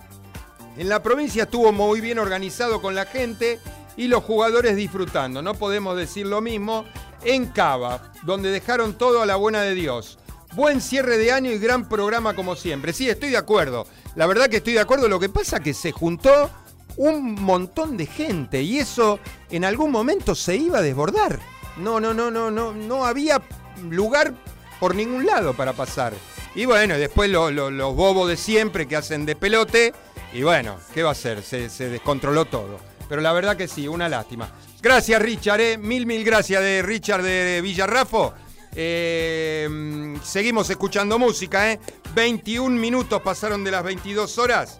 En 0.77 0.89
la 0.89 1.03
provincia 1.03 1.43
estuvo 1.43 1.73
muy 1.73 2.01
bien 2.01 2.19
organizado 2.19 2.81
con 2.81 2.95
la 2.95 3.05
gente 3.05 3.59
y 4.01 4.09
los 4.09 4.25
jugadores 4.25 4.77
disfrutando. 4.77 5.43
No 5.43 5.53
podemos 5.53 5.95
decir 5.95 6.25
lo 6.25 6.41
mismo 6.41 6.87
en 7.23 7.45
Cava, 7.49 8.11
donde 8.23 8.51
dejaron 8.51 8.95
todo 8.95 9.21
a 9.21 9.27
la 9.27 9.37
buena 9.37 9.61
de 9.61 9.75
Dios. 9.75 10.19
Buen 10.55 10.81
cierre 10.81 11.19
de 11.19 11.33
año 11.33 11.51
y 11.51 11.59
gran 11.59 11.87
programa 11.87 12.35
como 12.35 12.57
siempre. 12.57 12.95
Sí, 12.95 13.11
estoy 13.11 13.29
de 13.29 13.37
acuerdo. 13.37 13.87
La 14.15 14.27
verdad 14.27 14.49
que 14.49 14.57
estoy 14.57 14.73
de 14.73 14.81
acuerdo. 14.81 15.07
Lo 15.07 15.21
que 15.21 15.29
pasa 15.29 15.59
es 15.59 15.63
que 15.63 15.75
se 15.75 15.93
juntó 15.93 16.49
un 16.97 17.35
montón 17.35 17.99
de 17.99 18.07
gente 18.07 18.63
y 18.63 18.79
eso 18.79 19.19
en 19.51 19.67
algún 19.67 19.91
momento 19.91 20.35
se 20.35 20.57
iba 20.57 20.79
a 20.79 20.83
desbordar. 20.83 21.39
No, 21.77 22.01
no, 22.01 22.15
no, 22.15 22.31
no, 22.31 22.51
no, 22.51 22.73
no 22.73 23.05
había 23.05 23.43
lugar 23.91 24.33
por 24.81 24.95
ningún 24.95 25.27
lado 25.27 25.53
para 25.53 25.75
pasar. 25.75 26.15
Y 26.55 26.65
bueno, 26.65 26.97
después 26.97 27.29
los 27.29 27.95
bobos 27.95 28.31
de 28.31 28.39
siempre 28.39 28.89
que 28.89 28.97
hacen 28.97 29.27
de 29.27 29.37
pelote. 29.37 29.93
Y 30.33 30.43
bueno, 30.43 30.79
¿qué 30.95 31.03
va 31.03 31.11
a 31.11 31.13
hacer? 31.13 31.43
Se, 31.43 31.69
descontroló 31.91 32.47
todo. 32.47 32.90
Pero 33.11 33.23
la 33.23 33.33
verdad 33.33 33.57
que 33.57 33.67
sí, 33.67 33.89
una 33.89 34.09
lástima. 34.09 34.49
Gracias, 34.81 35.21
Richard. 35.21 35.61
¿eh? 35.61 35.77
Mil, 35.77 36.07
mil 36.07 36.25
gracias 36.25 36.63
de 36.63 36.81
Richard 36.81 37.25
de 37.25 37.61
Villarrafo. 37.61 38.33
Eh, 38.73 40.17
seguimos 40.23 40.71
escuchando 40.71 41.19
música, 41.19 41.73
¿eh? 41.73 41.81
21 42.15 42.71
minutos 42.79 43.21
pasaron 43.21 43.65
de 43.65 43.73
las 43.73 43.83
22 43.83 44.39
horas. 44.39 44.79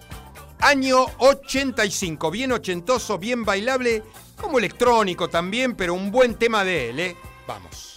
Año 0.59 1.07
85, 1.17 2.31
bien 2.31 2.53
ochentoso, 2.53 3.17
bien 3.17 3.43
bailable, 3.43 4.01
como 4.39 4.59
electrónico 4.59 5.27
también, 5.27 5.75
pero 5.75 5.93
un 5.93 6.09
buen 6.09 6.35
tema 6.35 6.63
de 6.63 6.89
él, 6.91 6.99
¿eh? 7.01 7.17
Vamos. 7.45 7.90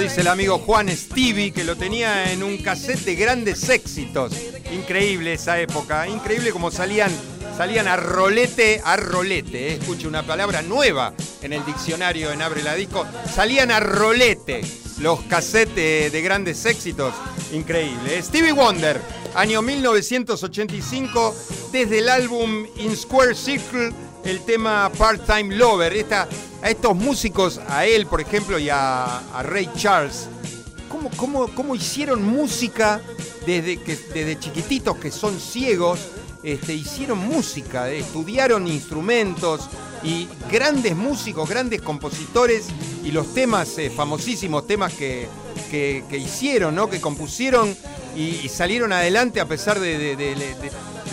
Dice 0.00 0.22
el 0.22 0.28
amigo 0.28 0.58
Juan 0.58 0.88
Stevie, 0.88 1.52
que 1.52 1.62
lo 1.62 1.76
tenía 1.76 2.32
en 2.32 2.42
un 2.42 2.56
cassette 2.58 3.04
de 3.04 3.16
grandes 3.16 3.68
éxitos. 3.68 4.32
Increíble 4.72 5.34
esa 5.34 5.60
época, 5.60 6.08
increíble 6.08 6.52
como 6.52 6.70
salían, 6.70 7.10
salían 7.54 7.86
a 7.86 7.96
rolete, 7.96 8.80
a 8.82 8.96
rolete, 8.96 9.68
eh. 9.68 9.74
escuche 9.74 10.08
una 10.08 10.22
palabra 10.22 10.62
nueva 10.62 11.12
en 11.42 11.52
el 11.52 11.66
diccionario 11.66 12.32
en 12.32 12.40
Abre 12.40 12.62
la 12.62 12.74
Disco, 12.74 13.06
salían 13.30 13.70
a 13.70 13.80
rolete 13.80 14.62
los 15.00 15.20
cassettes 15.22 16.10
de 16.10 16.22
grandes 16.22 16.64
éxitos. 16.64 17.12
Increíble. 17.52 18.18
Eh. 18.18 18.22
Stevie 18.22 18.52
Wonder, 18.52 18.98
año 19.34 19.60
1985, 19.60 21.34
desde 21.72 21.98
el 21.98 22.08
álbum 22.08 22.66
In 22.76 22.96
Square 22.96 23.34
Circle, 23.34 23.90
el 24.24 24.40
tema 24.46 24.90
Part-Time 24.96 25.56
Lover. 25.56 25.92
A 26.62 26.70
estos 26.70 26.96
músicos, 26.96 27.60
a 27.68 27.86
él, 27.86 28.06
por 28.06 28.20
ejemplo, 28.20 28.58
y 28.58 28.68
a, 28.70 29.22
Ray 29.42 29.68
Charles, 29.76 30.28
¿cómo, 30.88 31.10
cómo, 31.16 31.48
cómo 31.54 31.74
hicieron 31.74 32.22
música 32.22 33.00
desde, 33.46 33.78
que, 33.78 33.96
desde 33.96 34.38
chiquititos 34.38 34.96
que 34.96 35.10
son 35.10 35.38
ciegos? 35.38 36.00
Este, 36.42 36.72
hicieron 36.72 37.18
música, 37.18 37.90
estudiaron 37.90 38.66
instrumentos, 38.66 39.68
y 40.02 40.28
grandes 40.50 40.96
músicos, 40.96 41.48
grandes 41.48 41.82
compositores 41.82 42.66
y 43.04 43.10
los 43.10 43.34
temas, 43.34 43.76
eh, 43.78 43.90
famosísimos 43.90 44.66
temas 44.66 44.94
que, 44.94 45.28
que, 45.70 46.16
hicieron, 46.16 46.74
¿no? 46.74 46.88
que 46.88 47.00
compusieron 47.00 47.76
y, 48.16 48.48
salieron 48.48 48.92
adelante 48.92 49.40
a 49.40 49.46
pesar 49.46 49.78
de, 49.78 50.16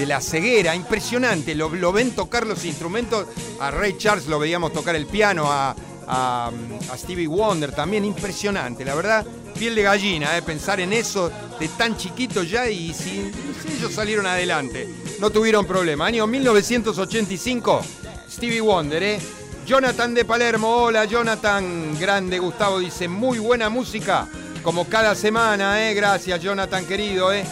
la 0.05 0.21
ceguera. 0.21 0.75
Impresionante, 0.75 1.55
lo, 1.55 1.91
ven 1.91 2.11
tocar 2.11 2.45
los 2.45 2.65
instrumentos. 2.65 3.25
A 3.59 3.71
Ray 3.71 3.97
Charles 3.97 4.27
lo 4.27 4.39
veíamos 4.39 4.73
tocar 4.73 4.95
el 4.95 5.05
piano, 5.05 5.51
a, 5.51 5.75
a, 6.07 6.51
Stevie 6.97 7.27
Wonder 7.27 7.71
también. 7.71 8.05
Impresionante, 8.05 8.85
la 8.85 8.95
verdad. 8.95 9.25
Piel 9.57 9.73
de 9.73 9.81
gallina, 9.81 10.37
¿eh? 10.37 10.41
pensar 10.43 10.79
en 10.79 10.93
eso 10.93 11.31
de 11.59 11.67
tan 11.69 11.97
chiquito 11.97 12.43
ya 12.43 12.69
y 12.69 12.93
si, 12.93 13.31
ellos 13.75 13.91
salieron 13.91 14.27
adelante. 14.27 14.87
No 15.19 15.31
tuvieron 15.31 15.65
problema. 15.65 16.05
Año 16.05 16.27
1985, 16.27 17.81
Stevie 18.29 18.61
Wonder, 18.61 19.01
¿eh? 19.01 19.19
Jonathan 19.67 20.13
de 20.13 20.23
Palermo, 20.23 20.83
hola 20.83 21.03
Jonathan, 21.03 21.99
grande 21.99 22.39
Gustavo 22.39 22.79
dice, 22.79 23.09
muy 23.09 23.37
buena 23.37 23.67
música, 23.67 24.25
como 24.63 24.87
cada 24.87 25.13
semana, 25.13 25.89
¿eh? 25.89 25.93
gracias 25.93 26.41
Jonathan 26.41 26.85
querido. 26.85 27.33
¿eh? 27.33 27.43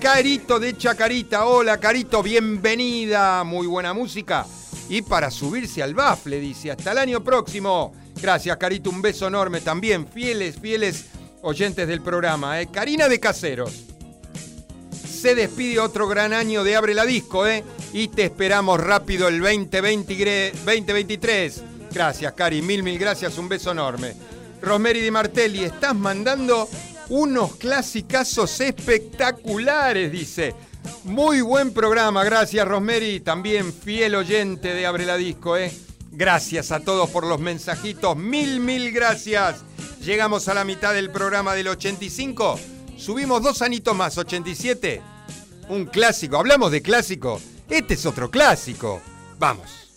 Carito 0.00 0.58
de 0.58 0.76
Chacarita, 0.78 1.44
hola 1.44 1.78
Carito, 1.78 2.22
bienvenida, 2.22 3.44
muy 3.44 3.66
buena 3.66 3.92
música. 3.92 4.46
Y 4.88 5.02
para 5.02 5.30
subirse 5.30 5.82
al 5.82 5.92
bafle, 5.94 6.40
dice, 6.40 6.70
hasta 6.70 6.92
el 6.92 6.98
año 6.98 7.22
próximo. 7.22 7.92
Gracias 8.20 8.56
Carito, 8.56 8.88
un 8.88 9.02
beso 9.02 9.26
enorme 9.26 9.60
también, 9.60 10.08
fieles, 10.08 10.58
fieles 10.58 11.04
oyentes 11.42 11.86
del 11.86 12.00
programa. 12.00 12.62
¿eh? 12.62 12.68
Karina 12.72 13.08
de 13.08 13.20
Caseros. 13.20 13.84
Se 15.06 15.34
despide 15.34 15.80
otro 15.80 16.08
gran 16.08 16.32
año 16.32 16.64
de 16.64 16.76
Abre 16.76 16.94
la 16.94 17.04
Disco, 17.04 17.46
¿eh? 17.46 17.62
Y 17.92 18.08
te 18.08 18.24
esperamos 18.24 18.80
rápido 18.80 19.28
el 19.28 19.42
2023. 19.42 21.62
Gracias, 21.92 22.32
Cari. 22.32 22.62
Mil, 22.62 22.82
mil 22.82 22.98
gracias. 22.98 23.36
Un 23.36 23.50
beso 23.50 23.72
enorme. 23.72 24.14
Rosemary 24.62 25.02
Di 25.02 25.10
Martelli, 25.10 25.64
estás 25.64 25.94
mandando 25.94 26.70
unos 27.10 27.56
clasicazos 27.56 28.60
espectaculares, 28.60 30.10
dice. 30.10 30.54
Muy 31.04 31.42
buen 31.42 31.74
programa, 31.74 32.24
gracias 32.24 32.66
Rosemary, 32.66 33.20
también 33.20 33.72
fiel 33.72 34.14
oyente 34.14 34.72
de 34.72 34.86
Abre 34.86 35.04
la 35.04 35.16
Disco, 35.16 35.56
¿eh? 35.56 35.70
Gracias 36.12 36.72
a 36.72 36.80
todos 36.80 37.10
por 37.10 37.26
los 37.26 37.38
mensajitos, 37.38 38.16
mil, 38.16 38.60
mil 38.60 38.90
gracias. 38.92 39.62
Llegamos 40.02 40.48
a 40.48 40.54
la 40.54 40.64
mitad 40.64 40.94
del 40.94 41.10
programa 41.10 41.54
del 41.54 41.68
85, 41.68 42.58
subimos 42.96 43.42
dos 43.42 43.60
anitos 43.60 43.94
más, 43.94 44.16
87. 44.16 45.02
Un 45.68 45.86
clásico, 45.86 46.38
hablamos 46.38 46.72
de 46.72 46.80
clásico, 46.80 47.40
este 47.68 47.94
es 47.94 48.06
otro 48.06 48.30
clásico. 48.30 49.00
Vamos. 49.38 49.89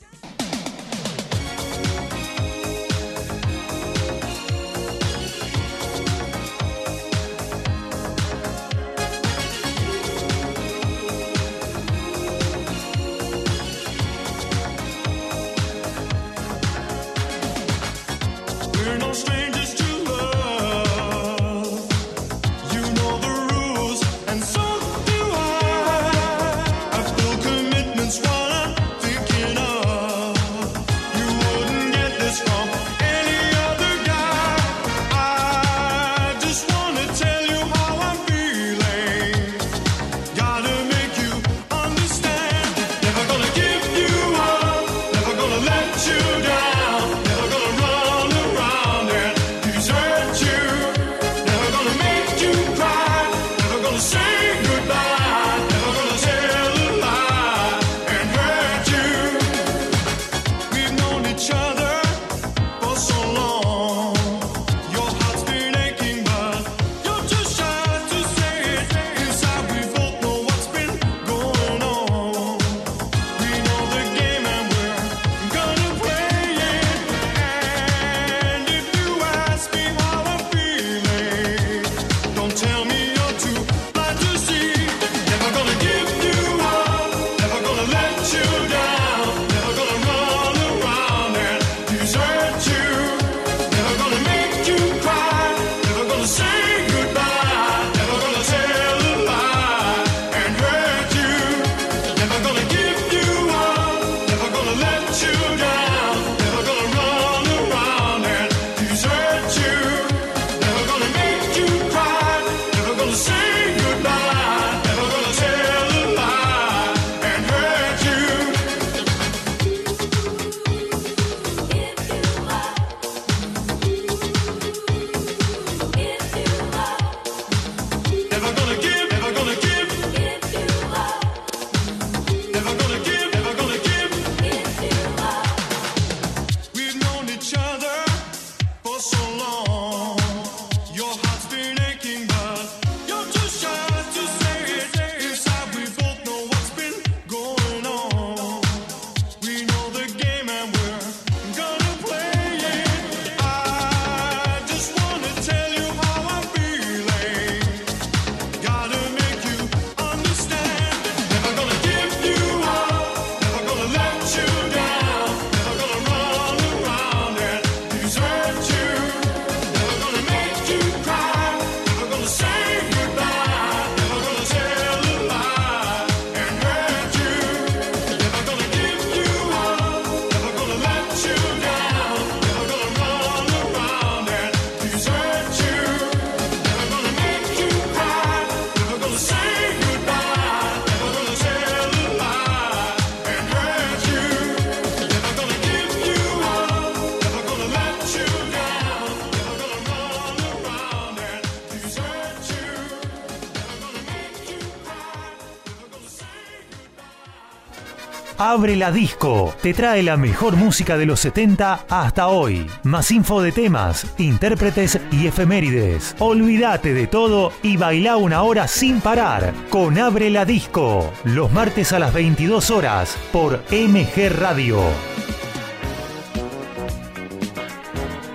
Abre 208.54 208.76
la 208.76 208.92
Disco. 208.92 209.52
Te 209.64 209.74
trae 209.74 210.04
la 210.04 210.16
mejor 210.16 210.56
música 210.56 210.96
de 210.96 211.08
los 211.08 211.20
70 211.22 211.88
hasta 211.90 212.28
hoy. 212.28 212.70
Más 212.84 213.10
info 213.10 213.42
de 213.42 213.52
temas, 213.52 214.06
intérpretes 214.20 215.00
y 215.12 215.26
efemérides. 215.26 216.16
Olvídate 216.20 216.94
de 216.94 217.08
todo 217.08 217.52
y 217.64 217.78
baila 217.78 218.16
una 218.18 218.44
hora 218.44 218.68
sin 218.68 219.02
parar 219.02 219.56
con 219.72 219.98
Abre 219.98 220.30
la 220.30 220.46
Disco. 220.46 221.12
Los 221.24 221.52
martes 221.52 221.94
a 221.94 222.00
las 222.00 222.14
22 222.14 222.70
horas 222.70 223.18
por 223.32 223.64
MG 223.72 224.30
Radio. 224.38 224.80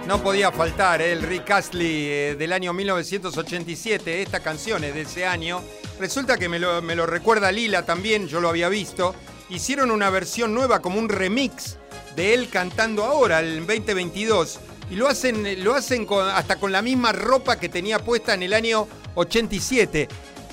No 0.09 0.20
podía 0.20 0.50
faltar 0.50 1.00
¿eh? 1.00 1.12
el 1.12 1.22
Rick 1.22 1.48
Astley 1.48 2.07
eh, 2.09 2.37
del 2.37 2.52
año 2.52 2.72
1987. 2.72 4.22
Esta 4.22 4.40
canción 4.40 4.83
es 4.83 4.94
de 4.94 5.02
ese 5.02 5.24
año. 5.24 5.62
Resulta 6.00 6.37
que 6.37 6.48
me 6.48 6.59
lo 6.59 7.07
recuerda 7.07 7.52
Lila 7.52 7.87
también, 7.87 8.26
yo 8.26 8.40
lo 8.40 8.48
había 8.48 8.68
visto. 8.68 9.14
Hicieron 9.48 9.90
una 9.90 10.11
versión 10.11 10.54
nueva 10.54 10.80
como 10.80 10.98
un 10.98 11.08
remix 11.08 11.76
de 12.16 12.34
él 12.34 12.48
cantando 12.50 13.04
ahora, 13.04 13.40
el 13.40 13.66
2022. 13.66 14.61
Y 14.90 14.96
lo 14.96 15.08
hacen, 15.08 15.62
lo 15.64 15.74
hacen 15.74 16.06
hasta 16.32 16.56
con 16.56 16.72
la 16.72 16.82
misma 16.82 17.12
ropa 17.12 17.58
que 17.58 17.68
tenía 17.68 17.98
puesta 17.98 18.34
en 18.34 18.42
el 18.42 18.54
año 18.54 18.88
87. 19.14 20.08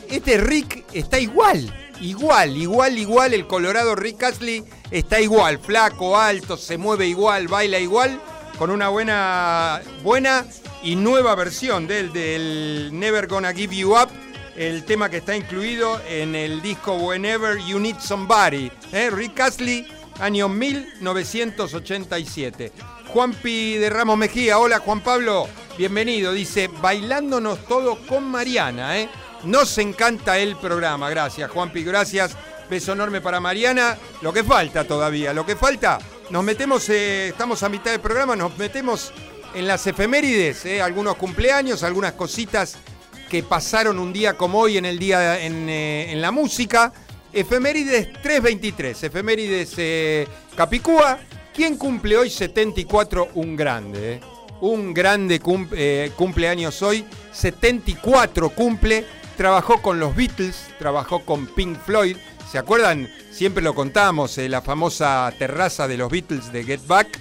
Este 0.09 0.37
Rick 0.37 0.85
está 0.93 1.19
igual, 1.19 1.73
igual, 2.01 2.55
igual, 2.55 2.97
igual. 2.97 3.33
El 3.33 3.47
colorado 3.47 3.95
Rick 3.95 4.23
Astley 4.23 4.63
está 4.91 5.19
igual, 5.19 5.59
flaco, 5.59 6.17
alto, 6.17 6.57
se 6.57 6.77
mueve 6.77 7.07
igual, 7.07 7.47
baila 7.47 7.79
igual 7.79 8.19
con 8.57 8.71
una 8.71 8.89
buena, 8.89 9.81
buena 10.03 10.45
y 10.81 10.95
nueva 10.95 11.35
versión 11.35 11.87
del, 11.87 12.13
del 12.13 12.89
Never 12.93 13.27
Gonna 13.27 13.53
Give 13.53 13.75
You 13.75 13.97
Up, 13.97 14.09
el 14.55 14.85
tema 14.85 15.09
que 15.09 15.17
está 15.17 15.35
incluido 15.35 15.99
en 16.07 16.35
el 16.35 16.61
disco 16.61 16.93
Whenever 16.93 17.57
You 17.57 17.79
Need 17.79 17.99
Somebody. 17.99 18.71
¿eh? 18.91 19.09
Rick 19.11 19.39
Astley, 19.39 19.87
año 20.19 20.47
1987. 20.47 22.71
Juanpi 23.07 23.77
de 23.77 23.89
Ramos 23.89 24.17
Mejía, 24.17 24.59
hola 24.59 24.79
Juan 24.79 25.01
Pablo, 25.01 25.49
bienvenido. 25.77 26.31
Dice, 26.31 26.69
bailándonos 26.81 27.65
todo 27.65 27.97
con 28.07 28.23
Mariana. 28.23 28.97
¿eh? 28.99 29.09
Nos 29.43 29.77
encanta 29.77 30.37
el 30.37 30.55
programa, 30.55 31.09
gracias 31.09 31.51
Juanpi, 31.51 31.83
gracias. 31.83 32.37
Beso 32.69 32.93
enorme 32.93 33.19
para 33.21 33.39
Mariana. 33.39 33.97
Lo 34.21 34.33
que 34.33 34.43
falta 34.43 34.85
todavía, 34.85 35.33
lo 35.33 35.45
que 35.45 35.55
falta 35.55 35.99
nos 36.29 36.43
metemos, 36.43 36.89
eh, 36.89 37.29
estamos 37.29 37.61
a 37.61 37.69
mitad 37.69 37.91
del 37.91 37.99
programa, 37.99 38.35
nos 38.35 38.57
metemos 38.57 39.11
en 39.53 39.67
las 39.67 39.85
efemérides, 39.85 40.65
eh, 40.65 40.81
algunos 40.81 41.17
cumpleaños, 41.17 41.83
algunas 41.83 42.13
cositas 42.13 42.77
que 43.29 43.43
pasaron 43.43 43.99
un 43.99 44.13
día 44.13 44.35
como 44.35 44.59
hoy 44.59 44.77
en 44.77 44.85
el 44.85 44.99
día 44.99 45.43
en, 45.43 45.67
eh, 45.69 46.13
la 46.17 46.31
música. 46.31 46.93
Efemérides 47.33 48.13
323, 48.21 49.03
efemérides 49.03 50.29
Capicúa. 50.55 51.19
¿Quién 51.53 51.77
cumple 51.77 52.17
hoy 52.17 52.29
74? 52.29 53.29
Un 53.35 53.55
grande, 53.55 54.21
un 54.61 54.93
grande 54.93 55.39
cumpleaños 56.15 56.81
hoy. 56.81 57.05
74 57.33 58.49
cumple, 58.49 59.05
trabajó 59.35 59.81
con 59.81 59.99
los 59.99 60.15
Beatles, 60.15 60.67
trabajó 60.79 61.25
con 61.25 61.47
Pink 61.47 61.77
Floyd. 61.79 62.17
¿Se 62.49 62.57
acuerdan? 62.57 63.09
siempre 63.35 63.61
lo 63.61 63.75
contamos, 63.75 64.37
eh, 64.37 64.47
la 64.47 64.61
famosa 64.61 65.31
terraza 65.37 65.89
de 65.89 65.97
los 65.97 66.09
Beatles 66.09 66.53
de 66.53 66.63
Get 66.63 66.87
Back, 66.87 67.19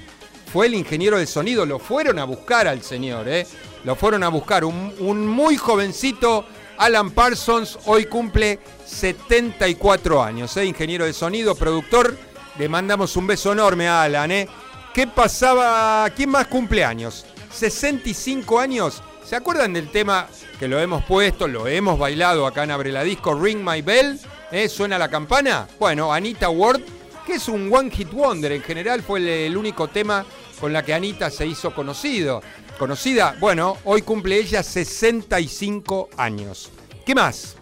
fue 0.54 0.68
el 0.68 0.74
ingeniero 0.76 1.18
de 1.18 1.26
sonido, 1.26 1.66
lo 1.66 1.80
fueron 1.80 2.20
a 2.20 2.24
buscar 2.24 2.68
al 2.68 2.80
señor, 2.80 3.26
¿eh? 3.28 3.44
lo 3.82 3.96
fueron 3.96 4.22
a 4.22 4.28
buscar, 4.28 4.64
un, 4.64 5.26
muy 5.26 5.56
jovencito 5.56 6.46
Alan 6.78 7.10
Parsons, 7.10 7.76
hoy 7.86 8.04
cumple 8.04 8.60
74 8.86 10.22
años, 10.22 10.56
¿eh? 10.56 10.64
ingeniero 10.64 11.06
de 11.06 11.12
sonido, 11.12 11.56
productor, 11.56 12.16
le 12.56 12.68
mandamos 12.68 13.16
un 13.16 13.26
beso 13.26 13.50
enorme 13.50 13.88
a 13.88 14.04
Alan. 14.04 14.30
¿eh? 14.30 14.48
¿Qué 14.94 15.08
pasaba? 15.08 16.08
¿Quién 16.14 16.30
más 16.30 16.46
cumple 16.46 16.84
años? 16.84 17.26
65 17.50 18.60
años. 18.60 19.02
¿Se 19.24 19.34
acuerdan 19.34 19.72
del 19.72 19.90
tema 19.90 20.28
que 20.60 20.68
lo 20.68 20.78
hemos 20.78 21.04
puesto, 21.04 21.48
lo 21.48 21.66
hemos 21.66 21.98
bailado 21.98 22.46
acá 22.46 22.62
en 22.62 22.70
Abre 22.70 22.92
la 22.92 23.02
Disco, 23.02 23.34
Ring 23.34 23.68
My 23.68 23.82
Bell? 23.82 24.20
¿Eh? 24.52 24.68
¿Suena 24.68 24.98
la 24.98 25.10
campana? 25.10 25.66
Bueno, 25.80 26.12
Anita 26.12 26.48
Ward, 26.48 26.80
que 27.26 27.34
es 27.34 27.48
un 27.48 27.72
One 27.72 27.90
Hit 27.90 28.12
Wonder, 28.12 28.52
en 28.52 28.62
general 28.62 29.02
fue 29.02 29.46
el, 29.46 29.56
único 29.56 29.88
tema 29.88 30.24
con 30.60 30.72
la 30.72 30.84
que 30.84 30.94
Anita 30.94 31.30
se 31.30 31.46
hizo 31.46 31.74
conocido. 31.74 32.42
Conocida, 32.78 33.36
bueno, 33.40 33.78
hoy 33.84 34.02
cumple 34.02 34.38
ella 34.38 34.62
65 34.62 36.10
años. 36.16 36.70
¿Qué 37.04 37.14
más? 37.14 37.56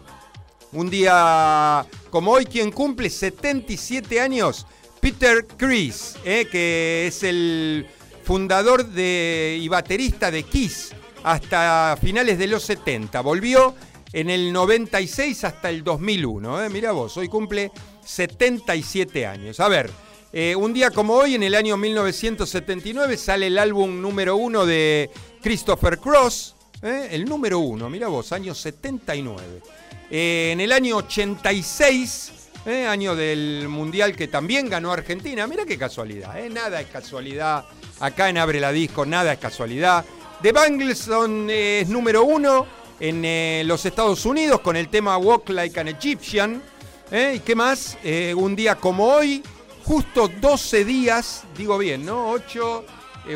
Un 0.72 0.88
día 0.88 1.84
como 2.10 2.32
hoy, 2.32 2.46
quien 2.46 2.70
cumple 2.70 3.10
77 3.10 4.20
años, 4.20 4.66
Peter 5.00 5.46
Chris, 5.56 6.16
¿eh? 6.24 6.46
que 6.50 7.06
es 7.08 7.22
el 7.22 7.86
fundador 8.24 8.86
de, 8.86 9.58
y 9.60 9.68
baterista 9.68 10.30
de 10.30 10.44
Kiss 10.44 10.94
hasta 11.24 11.96
finales 12.00 12.38
de 12.38 12.46
los 12.46 12.62
70. 12.62 13.20
Volvió 13.20 13.74
en 14.12 14.30
el 14.30 14.52
96 14.52 15.44
hasta 15.44 15.70
el 15.70 15.82
2001. 15.82 16.64
¿eh? 16.64 16.68
Mira 16.70 16.92
vos, 16.92 17.16
hoy 17.16 17.28
cumple 17.28 17.70
77 18.04 19.26
años. 19.26 19.60
A 19.60 19.68
ver, 19.68 19.90
eh, 20.32 20.56
un 20.56 20.72
día 20.72 20.90
como 20.90 21.14
hoy, 21.14 21.34
en 21.34 21.42
el 21.42 21.54
año 21.54 21.76
1979, 21.76 23.16
sale 23.16 23.48
el 23.48 23.58
álbum 23.58 24.00
número 24.00 24.36
uno 24.36 24.64
de 24.66 25.10
Christopher 25.42 25.98
Cross. 25.98 26.54
¿eh? 26.82 27.08
El 27.12 27.24
número 27.24 27.58
uno, 27.58 27.90
mira 27.90 28.08
vos, 28.08 28.32
año 28.32 28.54
79. 28.54 29.62
en 30.10 30.60
el 30.60 30.72
año 30.72 30.96
86, 30.96 32.32
año 32.88 33.16
del 33.16 33.66
Mundial 33.68 34.14
que 34.14 34.28
también 34.28 34.68
ganó 34.68 34.92
Argentina. 34.92 35.46
Mira 35.46 35.64
qué 35.64 35.76
casualidad, 35.76 36.34
nada 36.50 36.80
es 36.80 36.88
casualidad. 36.88 37.64
Acá 38.00 38.28
en 38.28 38.38
Abre 38.38 38.60
la 38.60 38.72
Disco, 38.72 39.06
nada 39.06 39.32
es 39.32 39.38
casualidad. 39.38 40.04
The 40.42 40.52
Bangles 40.52 41.08
es 41.48 41.88
número 41.88 42.24
uno 42.24 42.66
en 43.02 43.24
eh, 43.24 43.62
los 43.66 43.84
Estados 43.84 44.24
Unidos 44.26 44.60
con 44.60 44.76
el 44.76 44.88
tema 44.88 45.16
Walk 45.18 45.48
Like 45.48 45.80
an 45.80 45.88
Egyptian. 45.88 46.62
¿eh? 47.10 47.34
¿Y 47.36 47.40
qué 47.40 47.56
más? 47.56 47.98
Eh, 48.04 48.32
un 48.36 48.54
día 48.54 48.76
como 48.76 49.06
hoy, 49.06 49.42
justo 49.84 50.28
12 50.28 50.84
días, 50.84 51.44
digo 51.56 51.78
bien, 51.78 52.04
¿no? 52.04 52.30
8, 52.30 52.84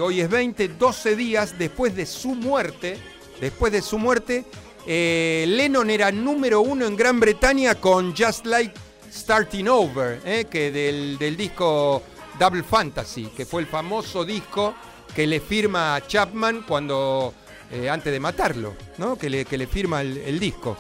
hoy 0.01 0.21
es 0.21 0.31
20, 0.31 0.69
12 0.69 1.17
días 1.17 1.59
después 1.59 1.95
de 1.95 2.07
su 2.07 2.35
muerte, 2.35 2.99
después 3.41 3.73
de 3.73 3.83
su 3.83 3.99
muerte, 3.99 4.45
Lennon 4.87 5.91
era 5.91 6.13
número 6.13 6.61
uno 6.61 6.87
en 6.87 6.97
Gran 6.97 7.19
Bretaña 7.19 7.75
con 7.75 8.15
Just 8.17 8.47
Like 8.47 8.75
Starting 9.13 9.69
Over, 9.69 10.47
que 10.49 10.71
del, 10.71 11.19
del 11.19 11.37
disco 11.37 12.03
Double 12.39 12.63
Fantasy, 12.63 13.27
que 13.37 13.47
fue 13.47 13.63
el 13.63 13.67
famoso 13.67 14.25
disco 14.25 14.75
que 15.15 15.27
le 15.27 15.41
firma 15.41 15.97
a 15.97 16.07
Chapman 16.07 16.63
cuando 16.69 17.33
eh, 17.71 17.89
antes 17.89 18.13
de 18.13 18.21
matarlo, 18.21 18.75
¿no? 18.99 19.17
que, 19.17 19.31
le, 19.31 19.45
que 19.45 19.59
le 19.59 19.67
firma 19.67 20.03
el, 20.03 20.39
disco. 20.39 20.77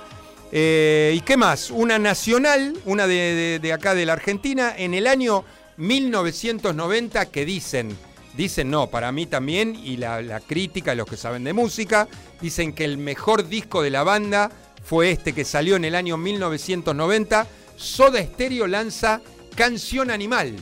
Eh, 0.52 1.14
¿Y 1.16 1.20
qué 1.20 1.36
más? 1.36 1.70
Una 1.70 1.98
nacional, 1.98 2.76
una 2.84 3.06
de, 3.06 3.72
acá 3.72 3.94
de 3.94 4.06
la 4.06 4.14
Argentina, 4.14 4.74
en 4.76 4.94
el 4.94 5.06
año 5.06 5.44
1990 5.76 7.26
que 7.26 7.44
dicen, 7.44 7.96
dicen 8.36 8.70
no, 8.70 8.88
para 8.88 9.12
mí 9.12 9.26
también, 9.26 9.74
y 9.74 9.96
la, 9.96 10.22
la 10.22 10.40
crítica, 10.40 10.94
los 10.94 11.08
que 11.08 11.16
saben 11.16 11.44
de 11.44 11.52
música, 11.52 12.08
dicen 12.40 12.72
que 12.72 12.84
el 12.84 12.98
mejor 12.98 13.48
disco 13.48 13.82
de 13.82 13.90
la 13.90 14.04
banda 14.04 14.50
fue 14.84 15.10
este 15.10 15.32
que 15.32 15.44
salió 15.44 15.76
en 15.76 15.84
el 15.84 15.94
año 15.94 16.16
1990. 16.16 17.46
Soda 17.76 18.22
Stereo 18.22 18.66
lanza 18.66 19.20
Canción 19.54 20.10
Animal, 20.10 20.54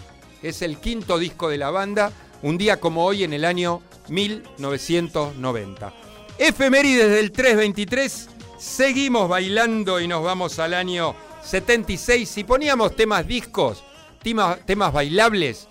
es 0.43 0.63
el 0.63 0.79
quinto 0.79 1.19
disco 1.19 1.49
de 1.49 1.59
la 1.59 1.71
banda, 1.71 2.13
un 2.43 2.59
día 2.59 2.81
como 2.81 3.05
hoy 3.05 3.25
en 3.25 3.33
el 3.33 3.45
año 3.45 3.83
1990. 4.09 5.93
Efemérides 6.39 7.11
del 7.11 7.33
323, 7.33 8.29
seguimos 8.65 9.29
bailando 9.29 10.01
y 10.01 10.09
nos 10.09 10.25
vamos 10.25 10.59
al 10.59 10.73
año 10.73 11.15
76. 11.43 12.29
Si 12.29 12.45
poníamos 12.45 12.97
temas 12.97 13.27
discos, 13.27 13.85
temas 14.23 14.93
bailables, 14.93 15.69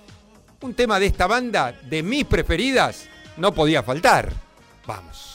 un 0.61 0.75
tema 0.75 0.99
de 0.99 1.07
esta 1.07 1.25
banda, 1.25 1.71
de 1.71 2.03
mis 2.03 2.25
preferidas, 2.25 3.09
no 3.37 3.51
podía 3.53 3.81
faltar. 3.81 4.31
Vamos. 4.85 5.32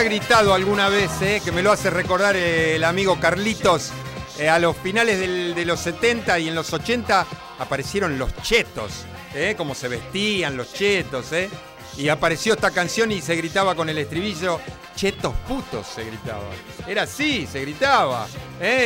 Habrá 0.00 0.16
gritado 0.16 0.54
alguna 0.54 0.88
vez, 0.88 1.10
eh, 1.20 1.42
que 1.44 1.52
me 1.52 1.62
lo 1.62 1.70
hace 1.70 1.90
recordar 1.90 2.34
eh, 2.34 2.76
el 2.76 2.84
amigo 2.84 3.20
Carlitos, 3.20 3.90
eh, 4.38 4.48
a 4.48 4.58
los 4.58 4.74
finales 4.76 5.18
de 5.18 5.64
los 5.66 5.78
70 5.80 6.38
y 6.38 6.48
en 6.48 6.54
los 6.54 6.72
80 6.72 7.26
aparecieron 7.58 8.18
los 8.18 8.34
chetos, 8.42 9.04
como 9.58 9.74
se 9.74 9.88
vestían 9.88 10.56
los 10.56 10.72
chetos, 10.72 11.26
y 11.98 12.08
apareció 12.08 12.54
esta 12.54 12.70
canción 12.70 13.12
y 13.12 13.20
se 13.20 13.36
gritaba 13.36 13.74
con 13.74 13.90
el 13.90 13.98
estribillo, 13.98 14.60
chetos 14.96 15.34
putos 15.46 15.86
se 15.86 16.04
gritaba. 16.04 16.48
Era 16.86 17.02
así, 17.02 17.46
se 17.46 17.60
gritaba. 17.60 18.26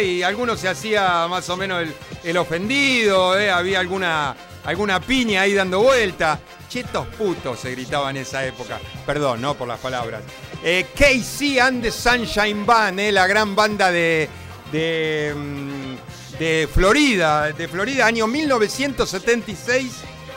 Y 0.02 0.22
algunos 0.22 0.58
se 0.58 0.68
hacía 0.68 1.28
más 1.28 1.48
o 1.48 1.56
menos 1.56 1.86
el, 2.24 2.36
ofendido, 2.36 3.32
había 3.32 3.78
alguna, 3.78 4.34
alguna 4.64 4.98
piña 5.00 5.42
ahí 5.42 5.54
dando 5.54 5.80
vuelta. 5.80 6.40
Chetos 6.68 7.06
putos 7.16 7.60
se 7.60 7.70
gritaba 7.70 8.10
en 8.10 8.16
esa 8.16 8.44
época. 8.44 8.80
Perdón, 9.06 9.40
no 9.40 9.54
por 9.54 9.68
las 9.68 9.78
palabras. 9.78 10.22
Eh, 10.66 10.86
KC 10.94 11.60
and 11.60 11.82
the 11.82 11.90
Sunshine 11.90 12.64
Band, 12.64 12.98
eh, 12.98 13.12
la 13.12 13.26
gran 13.26 13.54
banda 13.54 13.90
de, 13.92 14.26
de, 14.72 15.34
mm, 15.36 16.66
Florida, 16.72 17.52
de 17.52 17.68
Florida, 17.68 18.06
año 18.06 18.26
1976. 18.26 19.92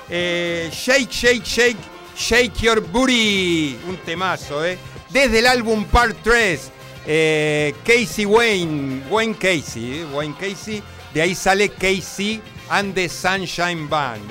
Eh, 0.09 0.69
shake, 0.69 1.09
shake, 1.09 1.45
shake, 1.45 1.78
shake 2.13 2.59
your 2.59 2.82
booty. 2.82 3.80
Un 3.88 3.95
temazo, 3.99 4.65
¿eh? 4.65 4.78
Desde 5.09 5.39
el 5.39 5.47
álbum 5.47 5.86
Part 5.86 6.17
3, 6.21 6.71
eh, 7.05 7.73
Casey 7.86 8.25
Wayne, 8.25 9.03
Wayne 9.09 9.36
Casey, 9.36 10.03
Wayne 10.13 10.36
Casey, 10.38 10.84
de 11.13 11.21
ahí 11.21 11.36
sale 11.36 11.69
Casey 11.69 12.41
and 12.69 12.93
the 12.93 13.07
Sunshine 13.07 13.88
Band. 13.88 14.30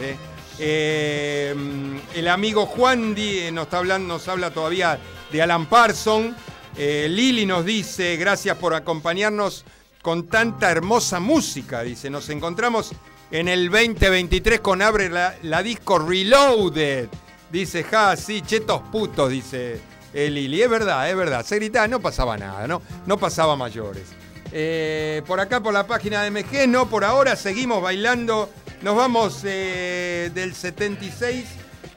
Mm, 0.58 1.98
el 2.14 2.28
amigo 2.28 2.66
Juan 2.66 3.14
Di 3.14 3.50
nos, 3.50 3.64
está 3.64 3.78
hablando, 3.78 4.08
nos 4.08 4.28
habla 4.28 4.50
todavía 4.50 4.98
de 5.30 5.42
Alan 5.42 5.66
Parson. 5.66 6.34
Eh, 6.76 7.06
Lili 7.10 7.46
nos 7.46 7.64
dice, 7.64 8.16
gracias 8.16 8.56
por 8.58 8.74
acompañarnos 8.74 9.64
con 10.02 10.28
tanta 10.28 10.70
hermosa 10.70 11.20
música. 11.20 11.82
Dice, 11.82 12.10
nos 12.10 12.28
encontramos 12.28 12.92
en 13.30 13.48
el 13.48 13.70
2023 13.70 14.60
con 14.60 14.82
Abre 14.82 15.08
la, 15.08 15.62
disco 15.62 15.98
Reloaded. 15.98 17.08
Dice, 17.50 17.84
ja, 17.84 18.16
sí, 18.16 18.42
chetos 18.42 18.82
putos, 18.92 19.30
dice 19.30 19.80
eh, 20.12 20.30
Lili. 20.30 20.62
Es 20.62 20.70
verdad, 20.70 21.08
es 21.08 21.16
verdad. 21.16 21.44
Se 21.44 21.56
gritaba, 21.56 21.88
no 21.88 22.00
pasaba 22.00 22.36
nada, 22.36 22.66
¿no? 22.66 22.82
No 23.06 23.16
pasaba 23.16 23.56
mayores. 23.56 24.04
Eh, 24.52 25.22
por 25.26 25.40
acá, 25.40 25.62
por 25.62 25.72
la 25.72 25.86
página 25.86 26.22
de 26.22 26.30
MG, 26.30 26.68
no, 26.68 26.88
por 26.88 27.04
ahora 27.04 27.36
seguimos 27.36 27.82
bailando. 27.82 28.50
Nos 28.82 28.94
vamos 28.94 29.42
del 29.42 30.54
76, 30.54 31.46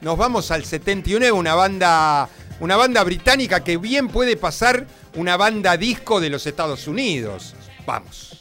nos 0.00 0.16
vamos 0.16 0.50
al 0.50 0.64
71, 0.64 1.34
una 1.34 1.54
banda 1.54 2.28
una 2.60 2.76
banda 2.76 3.02
británica 3.02 3.64
que 3.64 3.76
bien 3.76 4.08
puede 4.08 4.36
pasar 4.36 4.86
una 5.16 5.36
banda 5.36 5.76
disco 5.76 6.20
de 6.20 6.30
los 6.30 6.46
Estados 6.46 6.86
Unidos. 6.86 7.54
Vamos. 7.86 8.39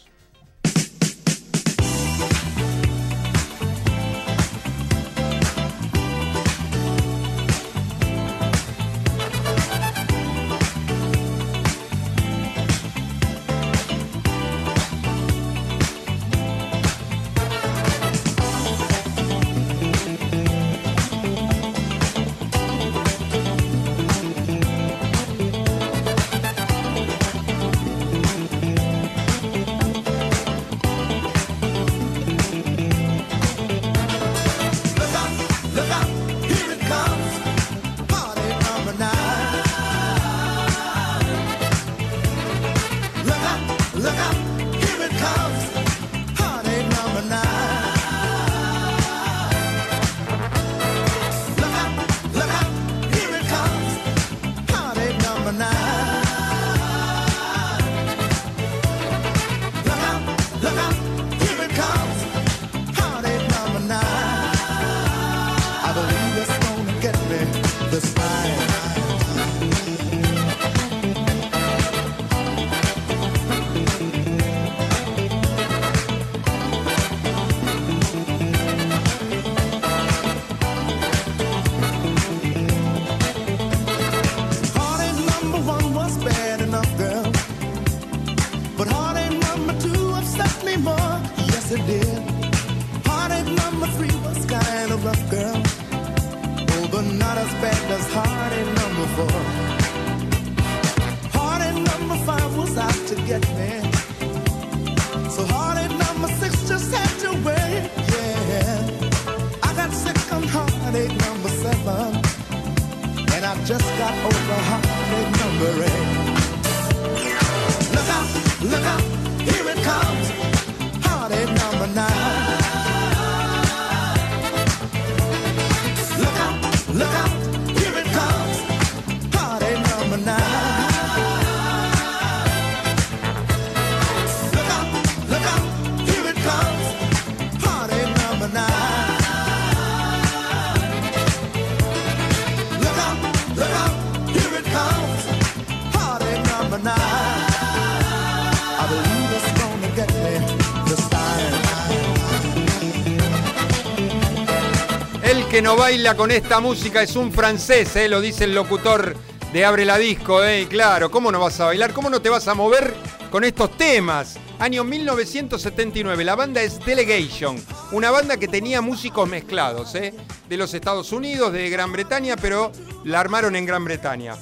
Que 155.59 155.63
no 155.63 155.75
baila 155.75 156.15
con 156.15 156.31
esta 156.31 156.61
música 156.61 157.03
es 157.03 157.17
un 157.17 157.33
francés, 157.33 157.93
¿eh? 157.97 158.07
lo 158.07 158.21
dice 158.21 158.45
el 158.45 158.55
locutor 158.55 159.13
de 159.51 159.65
Abre 159.65 159.83
la 159.83 159.97
Disco, 159.97 160.41
¿eh? 160.41 160.67
claro, 160.69 161.11
¿cómo 161.11 161.33
no 161.33 161.41
vas 161.41 161.59
a 161.59 161.65
bailar? 161.65 161.91
¿Cómo 161.91 162.09
no 162.09 162.21
te 162.21 162.29
vas 162.29 162.47
a 162.47 162.53
mover 162.53 162.95
con 163.29 163.43
estos 163.43 163.75
temas? 163.75 164.37
Año 164.57 164.85
1979, 164.85 166.23
la 166.23 166.35
banda 166.37 166.61
es 166.61 166.79
Delegation, 166.85 167.61
una 167.91 168.09
banda 168.09 168.37
que 168.37 168.47
tenía 168.47 168.79
músicos 168.79 169.27
mezclados, 169.27 169.95
¿eh? 169.95 170.13
de 170.47 170.55
los 170.55 170.73
Estados 170.73 171.11
Unidos, 171.11 171.51
de 171.51 171.69
Gran 171.69 171.91
Bretaña, 171.91 172.37
pero 172.37 172.71
la 173.03 173.19
armaron 173.19 173.57
en 173.57 173.65
Gran 173.65 173.83
Bretaña. 173.83 174.37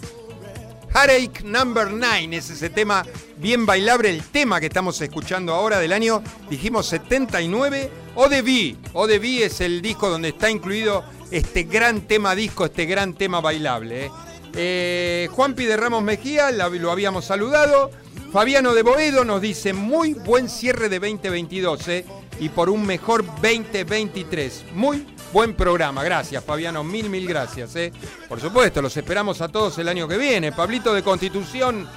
Heartache 0.93 1.43
Number 1.43 1.89
9 1.89 2.35
es 2.35 2.51
ese 2.51 2.69
tema 2.69 3.03
bien 3.37 3.65
bailable, 3.65 4.09
el 4.09 4.23
tema 4.23 4.59
que 4.59 4.67
estamos 4.67 4.99
escuchando 5.01 5.53
ahora 5.53 5.79
del 5.79 5.93
año, 5.93 6.23
dijimos 6.49 6.87
79. 6.87 7.91
ODB, 8.15 8.75
ODB 8.93 9.43
es 9.43 9.61
el 9.61 9.81
disco 9.81 10.09
donde 10.09 10.29
está 10.29 10.49
incluido 10.49 11.03
este 11.31 11.63
gran 11.63 12.01
tema 12.01 12.35
disco, 12.35 12.65
este 12.65 12.85
gran 12.85 13.13
tema 13.13 13.41
bailable. 13.41 14.05
¿eh? 14.05 14.11
Eh, 14.55 15.29
Juanpi 15.31 15.65
de 15.65 15.77
Ramos 15.77 16.03
Mejía, 16.03 16.51
lo 16.51 16.91
habíamos 16.91 17.25
saludado. 17.25 17.91
Fabiano 18.31 18.73
de 18.73 18.83
Boedo 18.83 19.23
nos 19.23 19.41
dice 19.41 19.71
muy 19.71 20.13
buen 20.13 20.49
cierre 20.49 20.89
de 20.89 20.99
2022 20.99 21.87
¿eh? 21.87 22.05
y 22.39 22.49
por 22.49 22.69
un 22.69 22.85
mejor 22.85 23.25
2023. 23.25 24.65
Muy 24.73 25.07
buen 25.31 25.55
programa, 25.55 26.03
gracias 26.03 26.43
Fabiano, 26.43 26.83
mil, 26.83 27.09
mil 27.09 27.25
gracias. 27.25 27.75
¿eh? 27.77 27.93
Por 28.27 28.41
supuesto, 28.41 28.81
los 28.81 28.97
esperamos 28.97 29.41
a 29.41 29.47
todos 29.47 29.77
el 29.77 29.87
año 29.87 30.07
que 30.07 30.17
viene. 30.17 30.51
Pablito 30.51 30.93
de 30.93 31.03
Constitución, 31.03 31.87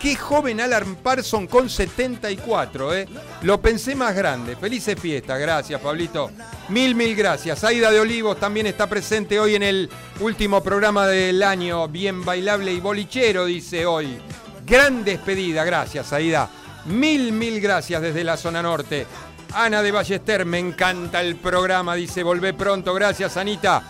qué 0.00 0.16
joven 0.16 0.60
Alan 0.60 0.96
Parson 0.96 1.46
con 1.46 1.68
74, 1.68 2.94
¿eh? 2.94 3.08
Lo 3.42 3.60
pensé 3.60 3.94
más 3.94 4.14
grande. 4.14 4.56
Felices 4.56 4.98
fiestas, 4.98 5.38
gracias 5.38 5.80
Pablito. 5.80 6.30
Mil, 6.68 6.94
mil 6.94 7.14
gracias. 7.14 7.64
Aida 7.64 7.90
de 7.90 8.00
Olivos 8.00 8.38
también 8.38 8.66
está 8.66 8.86
presente 8.86 9.38
hoy 9.40 9.54
en 9.54 9.62
el 9.62 9.90
último 10.20 10.62
programa 10.62 11.06
del 11.06 11.42
año. 11.42 11.88
Bien 11.88 12.24
bailable 12.24 12.72
y 12.72 12.80
bolichero, 12.80 13.46
dice 13.46 13.86
hoy. 13.86 14.18
Gran 14.66 15.04
despedida, 15.04 15.64
gracias 15.64 16.12
Aida. 16.12 16.48
Mil, 16.86 17.32
mil 17.32 17.60
gracias 17.60 18.00
desde 18.00 18.24
la 18.24 18.36
zona 18.36 18.62
norte. 18.62 19.06
Ana 19.54 19.82
de 19.82 19.92
Ballester, 19.92 20.44
me 20.44 20.58
encanta 20.58 21.20
el 21.22 21.36
programa, 21.36 21.94
dice, 21.94 22.22
volvé 22.22 22.52
pronto, 22.52 22.92
gracias 22.92 23.36
Anita. 23.36 23.82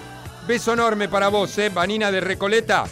Beso 0.47 0.73
enorme 0.73 1.09
para 1.09 1.29
vos, 1.29 1.59
¿eh? 1.59 1.69
Vanina 1.69 2.11
de 2.11 2.21
Recoleta. 2.21 2.85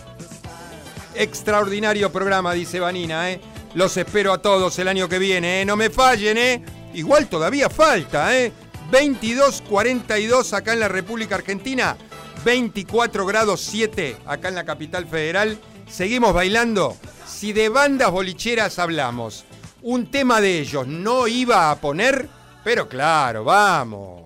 Extraordinario 1.18 2.12
programa, 2.12 2.52
dice 2.52 2.78
Vanina, 2.78 3.30
¿eh? 3.30 3.40
Los 3.74 3.96
espero 3.96 4.32
a 4.32 4.42
todos 4.42 4.78
el 4.78 4.88
año 4.88 5.08
que 5.08 5.18
viene, 5.18 5.62
¿eh? 5.62 5.64
No 5.64 5.76
me 5.76 5.90
fallen, 5.90 6.36
¿eh? 6.36 6.62
Igual 6.94 7.28
todavía 7.28 7.70
falta, 7.70 8.36
¿eh? 8.36 8.52
22.42 8.90 10.52
acá 10.52 10.72
en 10.74 10.80
la 10.80 10.88
República 10.88 11.34
Argentina, 11.36 11.96
24 12.44 13.26
grados 13.26 13.60
7 13.62 14.18
acá 14.26 14.48
en 14.48 14.54
la 14.54 14.64
capital 14.64 15.06
federal. 15.06 15.58
Seguimos 15.88 16.34
bailando. 16.34 16.96
Si 17.26 17.52
de 17.52 17.68
bandas 17.68 18.10
bolicheras 18.10 18.78
hablamos, 18.78 19.44
un 19.82 20.10
tema 20.10 20.40
de 20.40 20.60
ellos 20.60 20.86
no 20.86 21.26
iba 21.26 21.70
a 21.70 21.76
poner, 21.76 22.28
pero 22.62 22.88
claro, 22.88 23.44
vamos. 23.44 24.26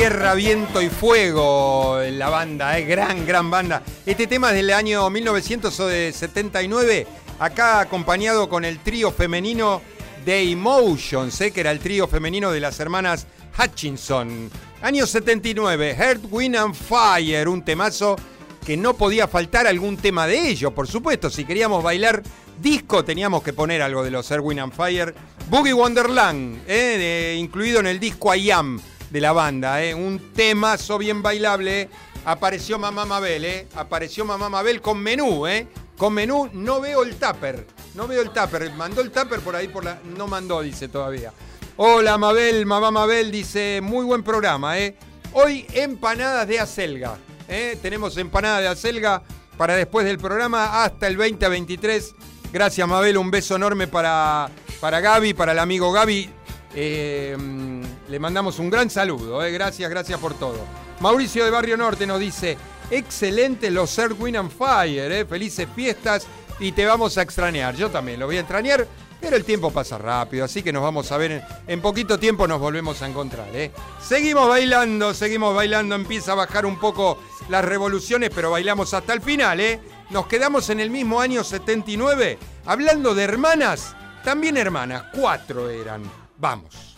Tierra, 0.00 0.32
Viento 0.32 0.80
y 0.80 0.88
Fuego, 0.88 2.00
la 2.12 2.30
banda, 2.30 2.78
eh, 2.78 2.86
gran, 2.86 3.26
gran 3.26 3.50
banda. 3.50 3.82
Este 4.06 4.26
tema 4.26 4.48
es 4.48 4.54
del 4.54 4.70
año 4.70 5.10
1979, 5.10 7.06
acá 7.38 7.80
acompañado 7.80 8.48
con 8.48 8.64
el 8.64 8.78
trío 8.78 9.12
femenino 9.12 9.82
de 10.24 10.52
Emotions, 10.52 11.38
eh, 11.42 11.50
que 11.50 11.60
era 11.60 11.70
el 11.70 11.80
trío 11.80 12.08
femenino 12.08 12.50
de 12.50 12.60
las 12.60 12.80
hermanas 12.80 13.26
Hutchinson. 13.58 14.50
Año 14.80 15.06
79, 15.06 15.94
Heart, 15.94 16.22
Wind 16.30 16.56
and 16.56 16.74
Fire, 16.74 17.46
un 17.46 17.62
temazo 17.62 18.16
que 18.64 18.78
no 18.78 18.94
podía 18.94 19.28
faltar 19.28 19.66
algún 19.66 19.98
tema 19.98 20.26
de 20.26 20.48
ellos, 20.48 20.72
por 20.72 20.88
supuesto. 20.88 21.28
Si 21.28 21.44
queríamos 21.44 21.84
bailar 21.84 22.22
disco, 22.58 23.04
teníamos 23.04 23.42
que 23.42 23.52
poner 23.52 23.82
algo 23.82 24.02
de 24.02 24.12
los 24.12 24.30
Earth, 24.30 24.42
Wind 24.42 24.60
and 24.60 24.72
Fire. 24.72 25.14
Boogie 25.50 25.74
Wonderland, 25.74 26.62
eh, 26.66 27.36
incluido 27.38 27.80
en 27.80 27.86
el 27.88 28.00
disco 28.00 28.34
I 28.34 28.50
Am 28.50 28.80
de 29.10 29.20
la 29.20 29.32
banda, 29.32 29.82
¿eh? 29.82 29.94
un 29.94 30.32
temazo 30.32 30.98
bien 30.98 31.22
bailable. 31.22 31.88
Apareció 32.24 32.78
Mamá 32.78 33.04
Mabel, 33.04 33.44
¿eh? 33.44 33.66
apareció 33.74 34.24
Mamá 34.24 34.48
Mabel 34.48 34.80
con 34.80 34.98
menú, 34.98 35.46
¿eh? 35.46 35.66
con 36.00 36.14
menú 36.14 36.48
no 36.54 36.80
veo 36.80 37.02
el 37.02 37.16
tupper. 37.16 37.66
No 37.94 38.08
veo 38.08 38.22
el 38.22 38.30
tupper. 38.30 38.72
Mandó 38.72 39.02
el 39.02 39.10
tupper 39.10 39.40
por 39.40 39.54
ahí 39.54 39.68
por 39.68 39.84
la. 39.84 39.98
No 40.16 40.26
mandó, 40.26 40.62
dice 40.62 40.88
todavía. 40.88 41.30
Hola 41.76 42.16
Mabel, 42.16 42.64
mamá 42.64 42.90
Mabel, 42.90 43.30
dice, 43.30 43.80
muy 43.82 44.06
buen 44.06 44.22
programa, 44.22 44.78
¿eh? 44.78 44.96
Hoy 45.32 45.66
empanadas 45.74 46.48
de 46.48 46.58
acelga. 46.58 47.18
¿eh? 47.48 47.78
Tenemos 47.82 48.16
empanadas 48.16 48.62
de 48.62 48.68
acelga 48.68 49.22
para 49.56 49.74
después 49.74 50.06
del 50.06 50.18
programa 50.18 50.84
hasta 50.84 51.06
el 51.06 51.16
2023. 51.16 52.14
Gracias 52.52 52.88
Mabel, 52.88 53.18
un 53.18 53.30
beso 53.30 53.56
enorme 53.56 53.86
para, 53.86 54.48
para 54.80 55.00
Gaby, 55.00 55.34
para 55.34 55.52
el 55.52 55.58
amigo 55.58 55.92
Gaby. 55.92 56.30
Eh, 56.74 57.36
le 58.10 58.18
mandamos 58.18 58.58
un 58.58 58.68
gran 58.68 58.90
saludo, 58.90 59.44
¿eh? 59.44 59.52
gracias, 59.52 59.88
gracias 59.88 60.18
por 60.18 60.34
todo. 60.34 60.58
Mauricio 61.00 61.44
de 61.44 61.50
Barrio 61.50 61.76
Norte 61.76 62.06
nos 62.06 62.18
dice, 62.20 62.58
excelente 62.90 63.70
los 63.70 63.96
Earth, 63.98 64.20
Wind 64.20 64.36
and 64.36 64.50
Fire, 64.50 65.12
¿eh? 65.12 65.24
felices 65.24 65.68
fiestas 65.74 66.26
y 66.58 66.72
te 66.72 66.84
vamos 66.84 67.16
a 67.16 67.22
extrañar. 67.22 67.74
Yo 67.76 67.88
también 67.88 68.18
lo 68.18 68.26
voy 68.26 68.36
a 68.36 68.40
extrañar 68.40 68.86
pero 69.20 69.36
el 69.36 69.44
tiempo 69.44 69.70
pasa 69.70 69.98
rápido, 69.98 70.44
así 70.44 70.62
que 70.62 70.72
nos 70.72 70.82
vamos 70.82 71.12
a 71.12 71.18
ver 71.18 71.44
en, 71.66 71.80
poquito 71.82 72.18
tiempo, 72.18 72.48
nos 72.48 72.58
volvemos 72.58 73.02
a 73.02 73.06
encontrar. 73.06 73.48
¿eh? 73.54 73.70
Seguimos 74.00 74.48
bailando, 74.48 75.12
seguimos 75.12 75.54
bailando, 75.54 75.94
empieza 75.94 76.32
a 76.32 76.36
bajar 76.36 76.64
un 76.64 76.78
poco 76.78 77.18
las 77.48 77.64
revoluciones, 77.64 78.30
pero 78.34 78.50
bailamos 78.50 78.94
hasta 78.94 79.12
el 79.12 79.20
final. 79.20 79.60
Nos 80.08 80.26
quedamos 80.26 80.70
en 80.70 80.80
el 80.80 80.88
mismo 80.88 81.20
año 81.20 81.44
79, 81.44 82.38
hablando 82.64 83.14
de 83.14 83.24
hermanas, 83.24 83.94
también 84.24 84.56
hermanas, 84.56 85.04
cuatro 85.12 85.68
eran. 85.68 86.02
Vamos. 86.38 86.89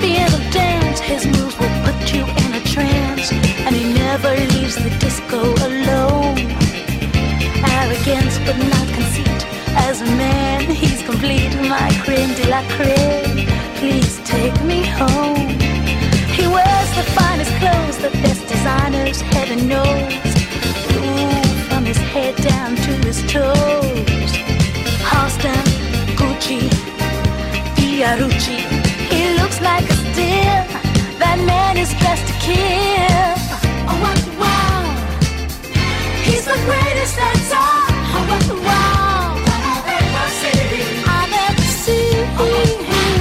theater 0.00 0.42
dance. 0.50 1.00
His 1.00 1.26
moves 1.26 1.56
will 1.58 1.74
put 1.84 1.98
you 2.14 2.24
in 2.42 2.50
a 2.54 2.62
trance, 2.74 3.32
and 3.64 3.74
he 3.74 3.92
never 3.94 4.30
leaves 4.52 4.76
the 4.76 4.90
disco 4.98 5.40
alone. 5.68 6.36
But 8.48 8.56
not 8.56 8.88
conceit. 8.94 9.40
As 9.76 10.00
a 10.00 10.06
man, 10.06 10.70
he's 10.70 11.02
complete. 11.02 11.54
My 11.68 11.90
creme 12.02 12.32
de 12.34 12.48
la 12.48 12.62
creme. 12.76 13.46
Please 13.76 14.20
take 14.24 14.58
me 14.64 14.86
home. 14.86 15.48
He 16.36 16.46
wears 16.46 16.90
the 16.96 17.04
finest 17.16 17.52
clothes, 17.60 17.98
the 17.98 18.10
best 18.22 18.46
designers, 18.48 19.20
heaven 19.20 19.68
knows. 19.68 20.14
Ooh, 20.96 21.68
from 21.68 21.84
his 21.84 21.98
head 21.98 22.36
down 22.36 22.76
to 22.76 22.92
his 23.06 23.20
toes. 23.30 23.68
Gucci, 28.18 28.77
like 29.70 29.88
a 29.90 29.98
steal. 30.10 30.60
That 31.22 31.38
man 31.52 31.74
is 31.84 31.92
just 32.04 32.22
to 32.28 32.34
kill. 32.46 33.34
Oh, 33.90 33.96
what 34.04 34.16
the 34.26 34.32
wow! 34.42 34.82
He's 36.26 36.44
the 36.52 36.58
greatest 36.68 37.14
that's 37.20 37.50
all. 37.62 37.88
Oh, 38.14 38.24
what 38.30 38.42
the 38.50 38.58
wow! 38.68 39.24
I've 39.74 39.88
ever 39.98 40.26
seen. 40.40 40.88
I've 41.16 41.34
ever 41.46 41.68
seen. 41.84 42.24
him. 42.92 43.20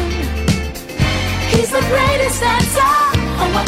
He's 1.54 1.72
the 1.78 1.84
greatest 1.92 2.40
that's 2.46 2.78
all. 2.88 3.12
Oh, 3.42 3.50
what 3.56 3.68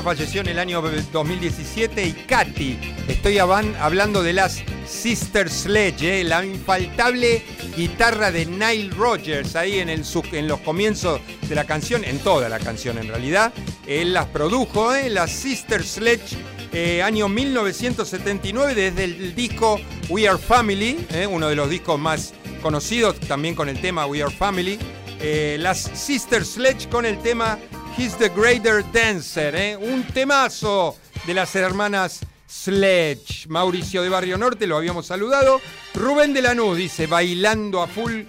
falleció 0.00 0.40
en 0.40 0.46
el 0.48 0.58
año 0.58 0.80
2017 0.80 2.02
y 2.02 2.12
Katy. 2.12 2.78
Estoy 3.08 3.36
hablando 3.36 4.22
de 4.22 4.32
las 4.32 4.62
Sister 4.86 5.50
Sledge, 5.50 6.20
eh, 6.20 6.24
la 6.24 6.42
infaltable 6.42 7.42
guitarra 7.76 8.30
de 8.30 8.46
Nile 8.46 8.88
Rogers 8.96 9.54
ahí 9.54 9.80
en, 9.80 10.48
los 10.48 10.60
comienzos 10.60 11.20
de 11.46 11.54
la 11.54 11.64
canción, 11.64 12.04
en 12.04 12.18
toda 12.20 12.48
la 12.48 12.58
canción 12.58 12.96
en 12.96 13.08
realidad. 13.08 13.52
Él 13.86 14.14
las 14.14 14.28
produjo, 14.28 14.94
eh, 14.94 15.10
las 15.10 15.30
Sister 15.30 15.84
Sledge, 15.84 16.34
eh, 16.72 17.02
año 17.02 17.28
1979, 17.28 18.74
desde 18.74 19.04
el 19.04 19.34
disco 19.34 19.78
We 20.08 20.26
Are 20.26 20.38
Family, 20.38 21.06
uno 21.30 21.50
de 21.50 21.54
los 21.54 21.68
discos 21.68 22.00
más 22.00 22.32
conocidos 22.62 23.20
también 23.20 23.54
con 23.54 23.68
el 23.68 23.78
tema 23.78 24.06
We 24.06 24.22
Are 24.22 24.34
Family. 24.34 24.78
las 25.58 25.90
Sister 25.94 26.46
Sledge 26.46 26.88
con 26.88 27.04
el 27.04 27.18
tema 27.18 27.58
He's 27.96 28.16
the 28.16 28.28
Greater 28.28 28.84
Dancer, 28.92 29.54
¿eh? 29.54 29.76
un 29.76 30.02
temazo 30.02 30.96
de 31.26 31.34
las 31.34 31.54
hermanas 31.54 32.20
Sledge. 32.48 33.46
Mauricio 33.48 34.02
de 34.02 34.08
Barrio 34.08 34.36
Norte, 34.36 34.66
lo 34.66 34.76
habíamos 34.76 35.06
saludado. 35.06 35.60
Rubén 35.94 36.34
de 36.34 36.42
Lanús 36.42 36.76
dice, 36.76 37.06
bailando 37.06 37.80
a 37.82 37.86
full 37.86 38.22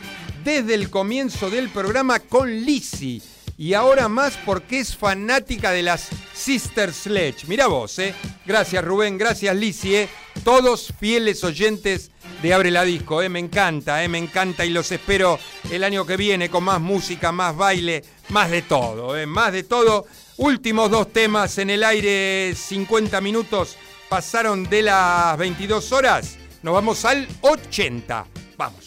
desde 0.44 0.76
el 0.76 0.92
comienzo 0.92 1.50
del 1.50 1.70
programa 1.70 2.20
con 2.20 2.52
Lizzie. 2.52 3.24
Y 3.58 3.74
ahora 3.74 4.08
más 4.08 4.38
porque 4.46 4.80
es 4.80 4.96
fanática 4.96 5.72
de 5.72 5.82
las 5.82 6.10
Sister 6.34 6.94
Sledge. 6.94 7.46
Mira 7.48 7.66
vos, 7.66 7.98
¿eh? 7.98 8.14
Gracias 8.46 8.84
Rubén, 8.86 9.18
gracias 9.18 9.56
Lizzie, 9.56 10.04
¿eh? 10.04 10.10
Todos 10.44 10.94
fieles 11.00 11.44
oyentes 11.44 12.12
de 12.46 12.54
Abre 12.54 12.70
la 12.70 12.84
Disco. 12.84 13.24
Eh. 13.24 13.30
Me 13.30 13.40
encanta, 13.40 14.04
eh, 14.04 14.08
me 14.08 14.20
encanta 14.20 14.64
y 14.66 14.70
los 14.70 14.92
espero 14.92 15.40
el 15.72 15.84
año 15.84 16.06
que 16.06 16.16
viene 16.16 16.48
con 16.48 16.64
más 16.64 16.80
música, 16.80 17.32
más 17.32 17.58
baile, 17.58 18.04
más 18.30 18.52
de 18.52 18.62
todo, 18.62 19.18
eh, 19.18 19.26
más 19.26 19.52
de 19.52 19.64
todo. 19.64 20.06
Últimos 20.38 20.92
dos 20.92 21.12
temas 21.12 21.58
en 21.58 21.72
el 21.72 21.84
aire, 21.84 22.54
50 22.56 23.20
minutos 23.20 23.78
pasaron 24.10 24.64
de 24.70 24.84
las 24.84 25.36
22 25.40 25.92
horas. 25.92 26.38
Nos 26.62 26.76
vamos 26.76 27.04
al 27.06 27.28
80. 27.42 28.28
Vamos. 28.58 28.85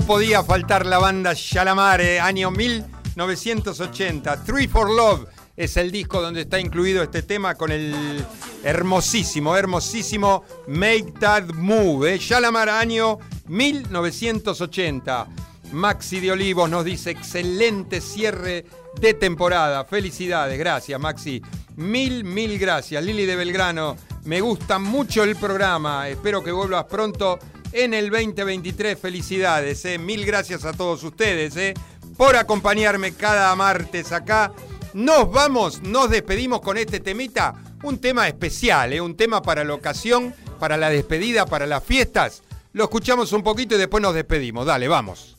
No 0.00 0.02
podía 0.02 0.42
faltar 0.42 0.84
la 0.84 0.98
banda 0.98 1.32
Shalamare, 1.34 2.20
año 2.20 2.50
1980. 2.50 4.44
Three 4.44 4.68
for 4.68 4.90
Love 4.90 5.26
es 5.56 5.78
el 5.78 5.90
disco 5.90 6.20
donde 6.20 6.42
está 6.42 6.60
incluido 6.60 7.02
este 7.02 7.22
tema 7.22 7.54
con 7.54 7.72
el 7.72 8.22
hermosísimo, 8.62 9.56
hermosísimo 9.56 10.44
Make 10.66 11.14
That 11.18 11.44
Move. 11.54 12.12
¿eh? 12.12 12.18
Shalamar, 12.18 12.68
año 12.68 13.20
1980. 13.46 15.28
Maxi 15.72 16.20
de 16.20 16.32
Olivos 16.32 16.68
nos 16.68 16.84
dice 16.84 17.12
excelente 17.12 18.02
cierre 18.02 18.66
de 19.00 19.14
temporada. 19.14 19.86
Felicidades, 19.86 20.58
gracias 20.58 21.00
Maxi. 21.00 21.40
Mil, 21.76 22.22
mil 22.22 22.58
gracias. 22.58 23.02
Lili 23.02 23.24
de 23.24 23.36
Belgrano, 23.36 23.96
me 24.24 24.42
gusta 24.42 24.78
mucho 24.78 25.24
el 25.24 25.36
programa. 25.36 26.06
Espero 26.10 26.44
que 26.44 26.52
vuelvas 26.52 26.84
pronto 26.84 27.38
en 27.72 27.94
el 27.94 28.10
2023. 28.10 28.98
Felicidades, 28.98 29.84
eh. 29.84 29.98
mil 29.98 30.24
gracias 30.24 30.64
a 30.64 30.72
todos 30.72 31.02
ustedes 31.02 31.56
eh, 31.56 31.74
por 32.16 32.36
acompañarme 32.36 33.12
cada 33.12 33.54
martes 33.54 34.12
acá. 34.12 34.52
Nos 34.94 35.30
vamos, 35.30 35.82
nos 35.82 36.10
despedimos 36.10 36.60
con 36.60 36.78
este 36.78 37.00
temita, 37.00 37.54
un 37.82 37.98
tema 37.98 38.28
especial, 38.28 38.92
eh, 38.92 39.00
un 39.00 39.16
tema 39.16 39.42
para 39.42 39.64
la 39.64 39.74
ocasión, 39.74 40.34
para 40.58 40.76
la 40.76 40.88
despedida, 40.88 41.46
para 41.46 41.66
las 41.66 41.84
fiestas. 41.84 42.42
Lo 42.72 42.84
escuchamos 42.84 43.32
un 43.32 43.42
poquito 43.42 43.74
y 43.74 43.78
después 43.78 44.02
nos 44.02 44.14
despedimos. 44.14 44.66
Dale, 44.66 44.88
vamos. 44.88 45.35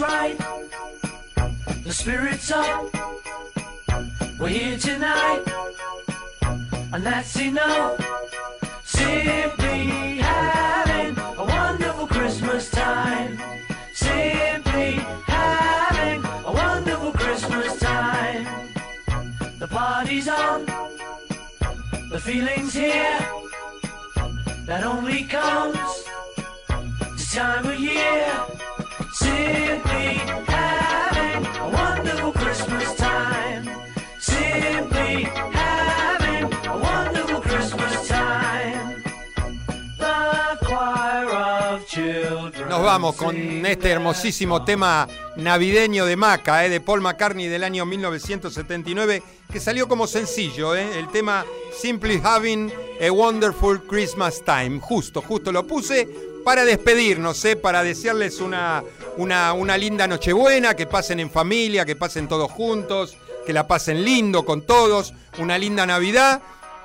Right. 0.00 0.38
The 1.84 1.92
spirit's 1.92 2.50
up. 2.50 2.86
We're 4.38 4.48
here 4.48 4.78
tonight. 4.78 5.42
And 6.92 7.04
that's 7.04 7.38
enough. 7.40 7.96
Simply 8.84 10.18
having 10.18 11.18
a 11.18 11.44
wonderful 11.44 12.06
Christmas 12.06 12.70
time. 12.70 13.57
Feeling's 22.28 22.74
here. 22.74 23.20
That 24.66 24.84
only 24.84 25.24
comes 25.24 26.04
this 27.16 27.32
time 27.34 27.64
of 27.64 27.80
year. 27.80 28.48
Nos 30.28 30.47
vamos 42.88 43.16
con 43.16 43.36
este 43.66 43.90
hermosísimo 43.90 44.64
tema 44.64 45.06
navideño 45.36 46.06
de 46.06 46.16
Maca, 46.16 46.64
eh, 46.64 46.70
de 46.70 46.80
Paul 46.80 47.02
McCartney 47.02 47.46
del 47.46 47.62
año 47.62 47.84
1979, 47.84 49.22
que 49.52 49.60
salió 49.60 49.86
como 49.86 50.06
sencillo, 50.06 50.74
eh, 50.74 50.98
el 50.98 51.08
tema 51.08 51.44
Simply 51.78 52.18
Having 52.24 52.72
a 53.06 53.12
Wonderful 53.12 53.82
Christmas 53.86 54.42
Time. 54.42 54.80
Justo, 54.80 55.20
justo 55.20 55.52
lo 55.52 55.66
puse 55.66 56.08
para 56.42 56.64
despedirnos, 56.64 57.44
eh, 57.44 57.56
para 57.56 57.82
desearles 57.82 58.40
una, 58.40 58.82
una, 59.18 59.52
una 59.52 59.76
linda 59.76 60.06
Nochebuena, 60.06 60.74
que 60.74 60.86
pasen 60.86 61.20
en 61.20 61.30
familia, 61.30 61.84
que 61.84 61.94
pasen 61.94 62.26
todos 62.26 62.50
juntos, 62.50 63.18
que 63.44 63.52
la 63.52 63.68
pasen 63.68 64.02
lindo 64.02 64.46
con 64.46 64.62
todos, 64.62 65.12
una 65.38 65.58
linda 65.58 65.84
Navidad. 65.84 66.40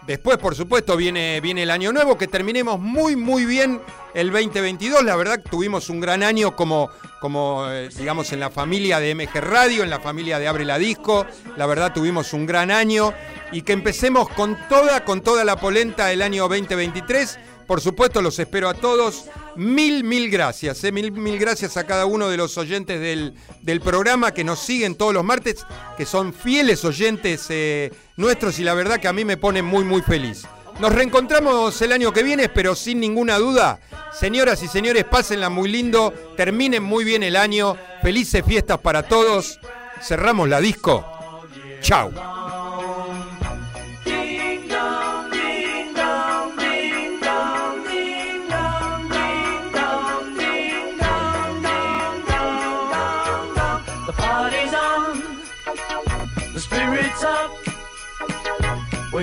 Después, 0.06 0.38
por 0.38 0.54
supuesto, 0.54 0.97
viene, 0.97 1.39
viene 1.39 1.64
el 1.64 1.72
año 1.72 1.93
nuevo, 1.93 2.18
que 2.18 2.28
terminemos 2.28 2.78
muy, 2.78 3.16
muy 3.16 3.45
bien 3.45 3.80
el 4.14 4.32
2022. 4.32 5.03
La 5.03 5.16
verdad 5.16 5.41
tuvimos 5.49 5.89
un 5.89 5.99
gran 5.99 6.24
año 6.24 6.55
como, 6.55 6.89
como 7.20 7.70
eh, 7.70 7.89
digamos, 7.97 8.32
en 8.32 8.39
la 8.39 8.49
familia 8.49 8.99
de 8.99 9.16
MG 9.16 9.41
Radio, 9.41 9.84
en 9.84 9.89
la 9.89 9.99
familia 9.99 10.39
de 10.39 10.47
Abre 10.47 10.66
la 10.66 10.78
Disco. 10.78 11.26
La 11.57 11.66
verdad 11.66 11.93
tuvimos 11.93 12.34
un 12.34 12.45
gran 12.45 12.72
año 12.72 13.14
y 13.51 13.61
que 13.61 13.74
empecemos 13.74 14.30
con 14.30 14.57
toda, 14.70 15.05
con 15.05 15.22
toda 15.22 15.43
la 15.43 15.57
polenta 15.57 16.11
el 16.11 16.22
año 16.22 16.47
2023. 16.47 17.39
Por 17.68 17.80
supuesto, 17.80 18.22
los 18.22 18.38
espero 18.39 18.70
a 18.70 18.74
todos. 18.74 19.26
Mil, 19.55 20.03
mil 20.03 20.30
gracias. 20.30 20.84
Eh, 20.84 20.91
mil, 20.91 21.11
mil 21.11 21.39
gracias 21.39 21.78
a 21.78 21.86
cada 21.86 22.05
uno 22.05 22.30
de 22.30 22.38
los 22.38 22.57
oyentes 22.57 22.99
del, 22.99 23.34
del, 23.61 23.80
programa 23.80 24.32
que 24.32 24.43
nos 24.43 24.59
siguen 24.59 24.95
todos 24.95 25.14
los 25.14 25.24
martes, 25.24 25.66
que 25.97 26.05
son 26.05 26.34
fieles 26.34 26.84
oyentes 26.84 27.45
eh, 27.49 27.91
nuestros 28.18 28.59
y 28.59 28.64
la 28.64 28.74
verdad 28.74 28.99
que 28.99 29.07
a 29.07 29.14
mí 29.14 29.24
me 29.24 29.38
ponen 29.38 29.66
muy, 29.66 29.84
muy 29.84 30.01
feliz. 30.01 30.45
Nos 30.80 30.93
reencontramos 30.93 31.82
el 31.82 31.91
año 31.91 32.11
que 32.11 32.24
viene, 32.24 32.49
pero 32.49 32.76
sin 32.76 32.99
ninguna 32.99 33.38
duda. 33.38 33.80
Señoras 34.11 34.61
y 34.63 34.67
señores, 34.67 35.05
pásenla 35.05 35.49
muy 35.49 35.69
lindo, 35.69 36.13
terminen 36.36 36.84
muy 36.84 37.03
bien 37.03 37.24
el 37.24 37.36
año, 37.36 37.78
felices 38.01 38.43
fiestas 38.45 38.80
para 38.80 39.03
todos. 39.03 39.59
Cerramos 40.01 40.49
la 40.49 40.59
disco. 40.59 41.05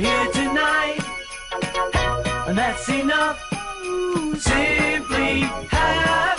Tonight, 0.01 0.40
and 2.51 2.59
that's 2.59 2.89
enough. 2.89 3.39
Simply 4.37 5.43
having 5.71 6.30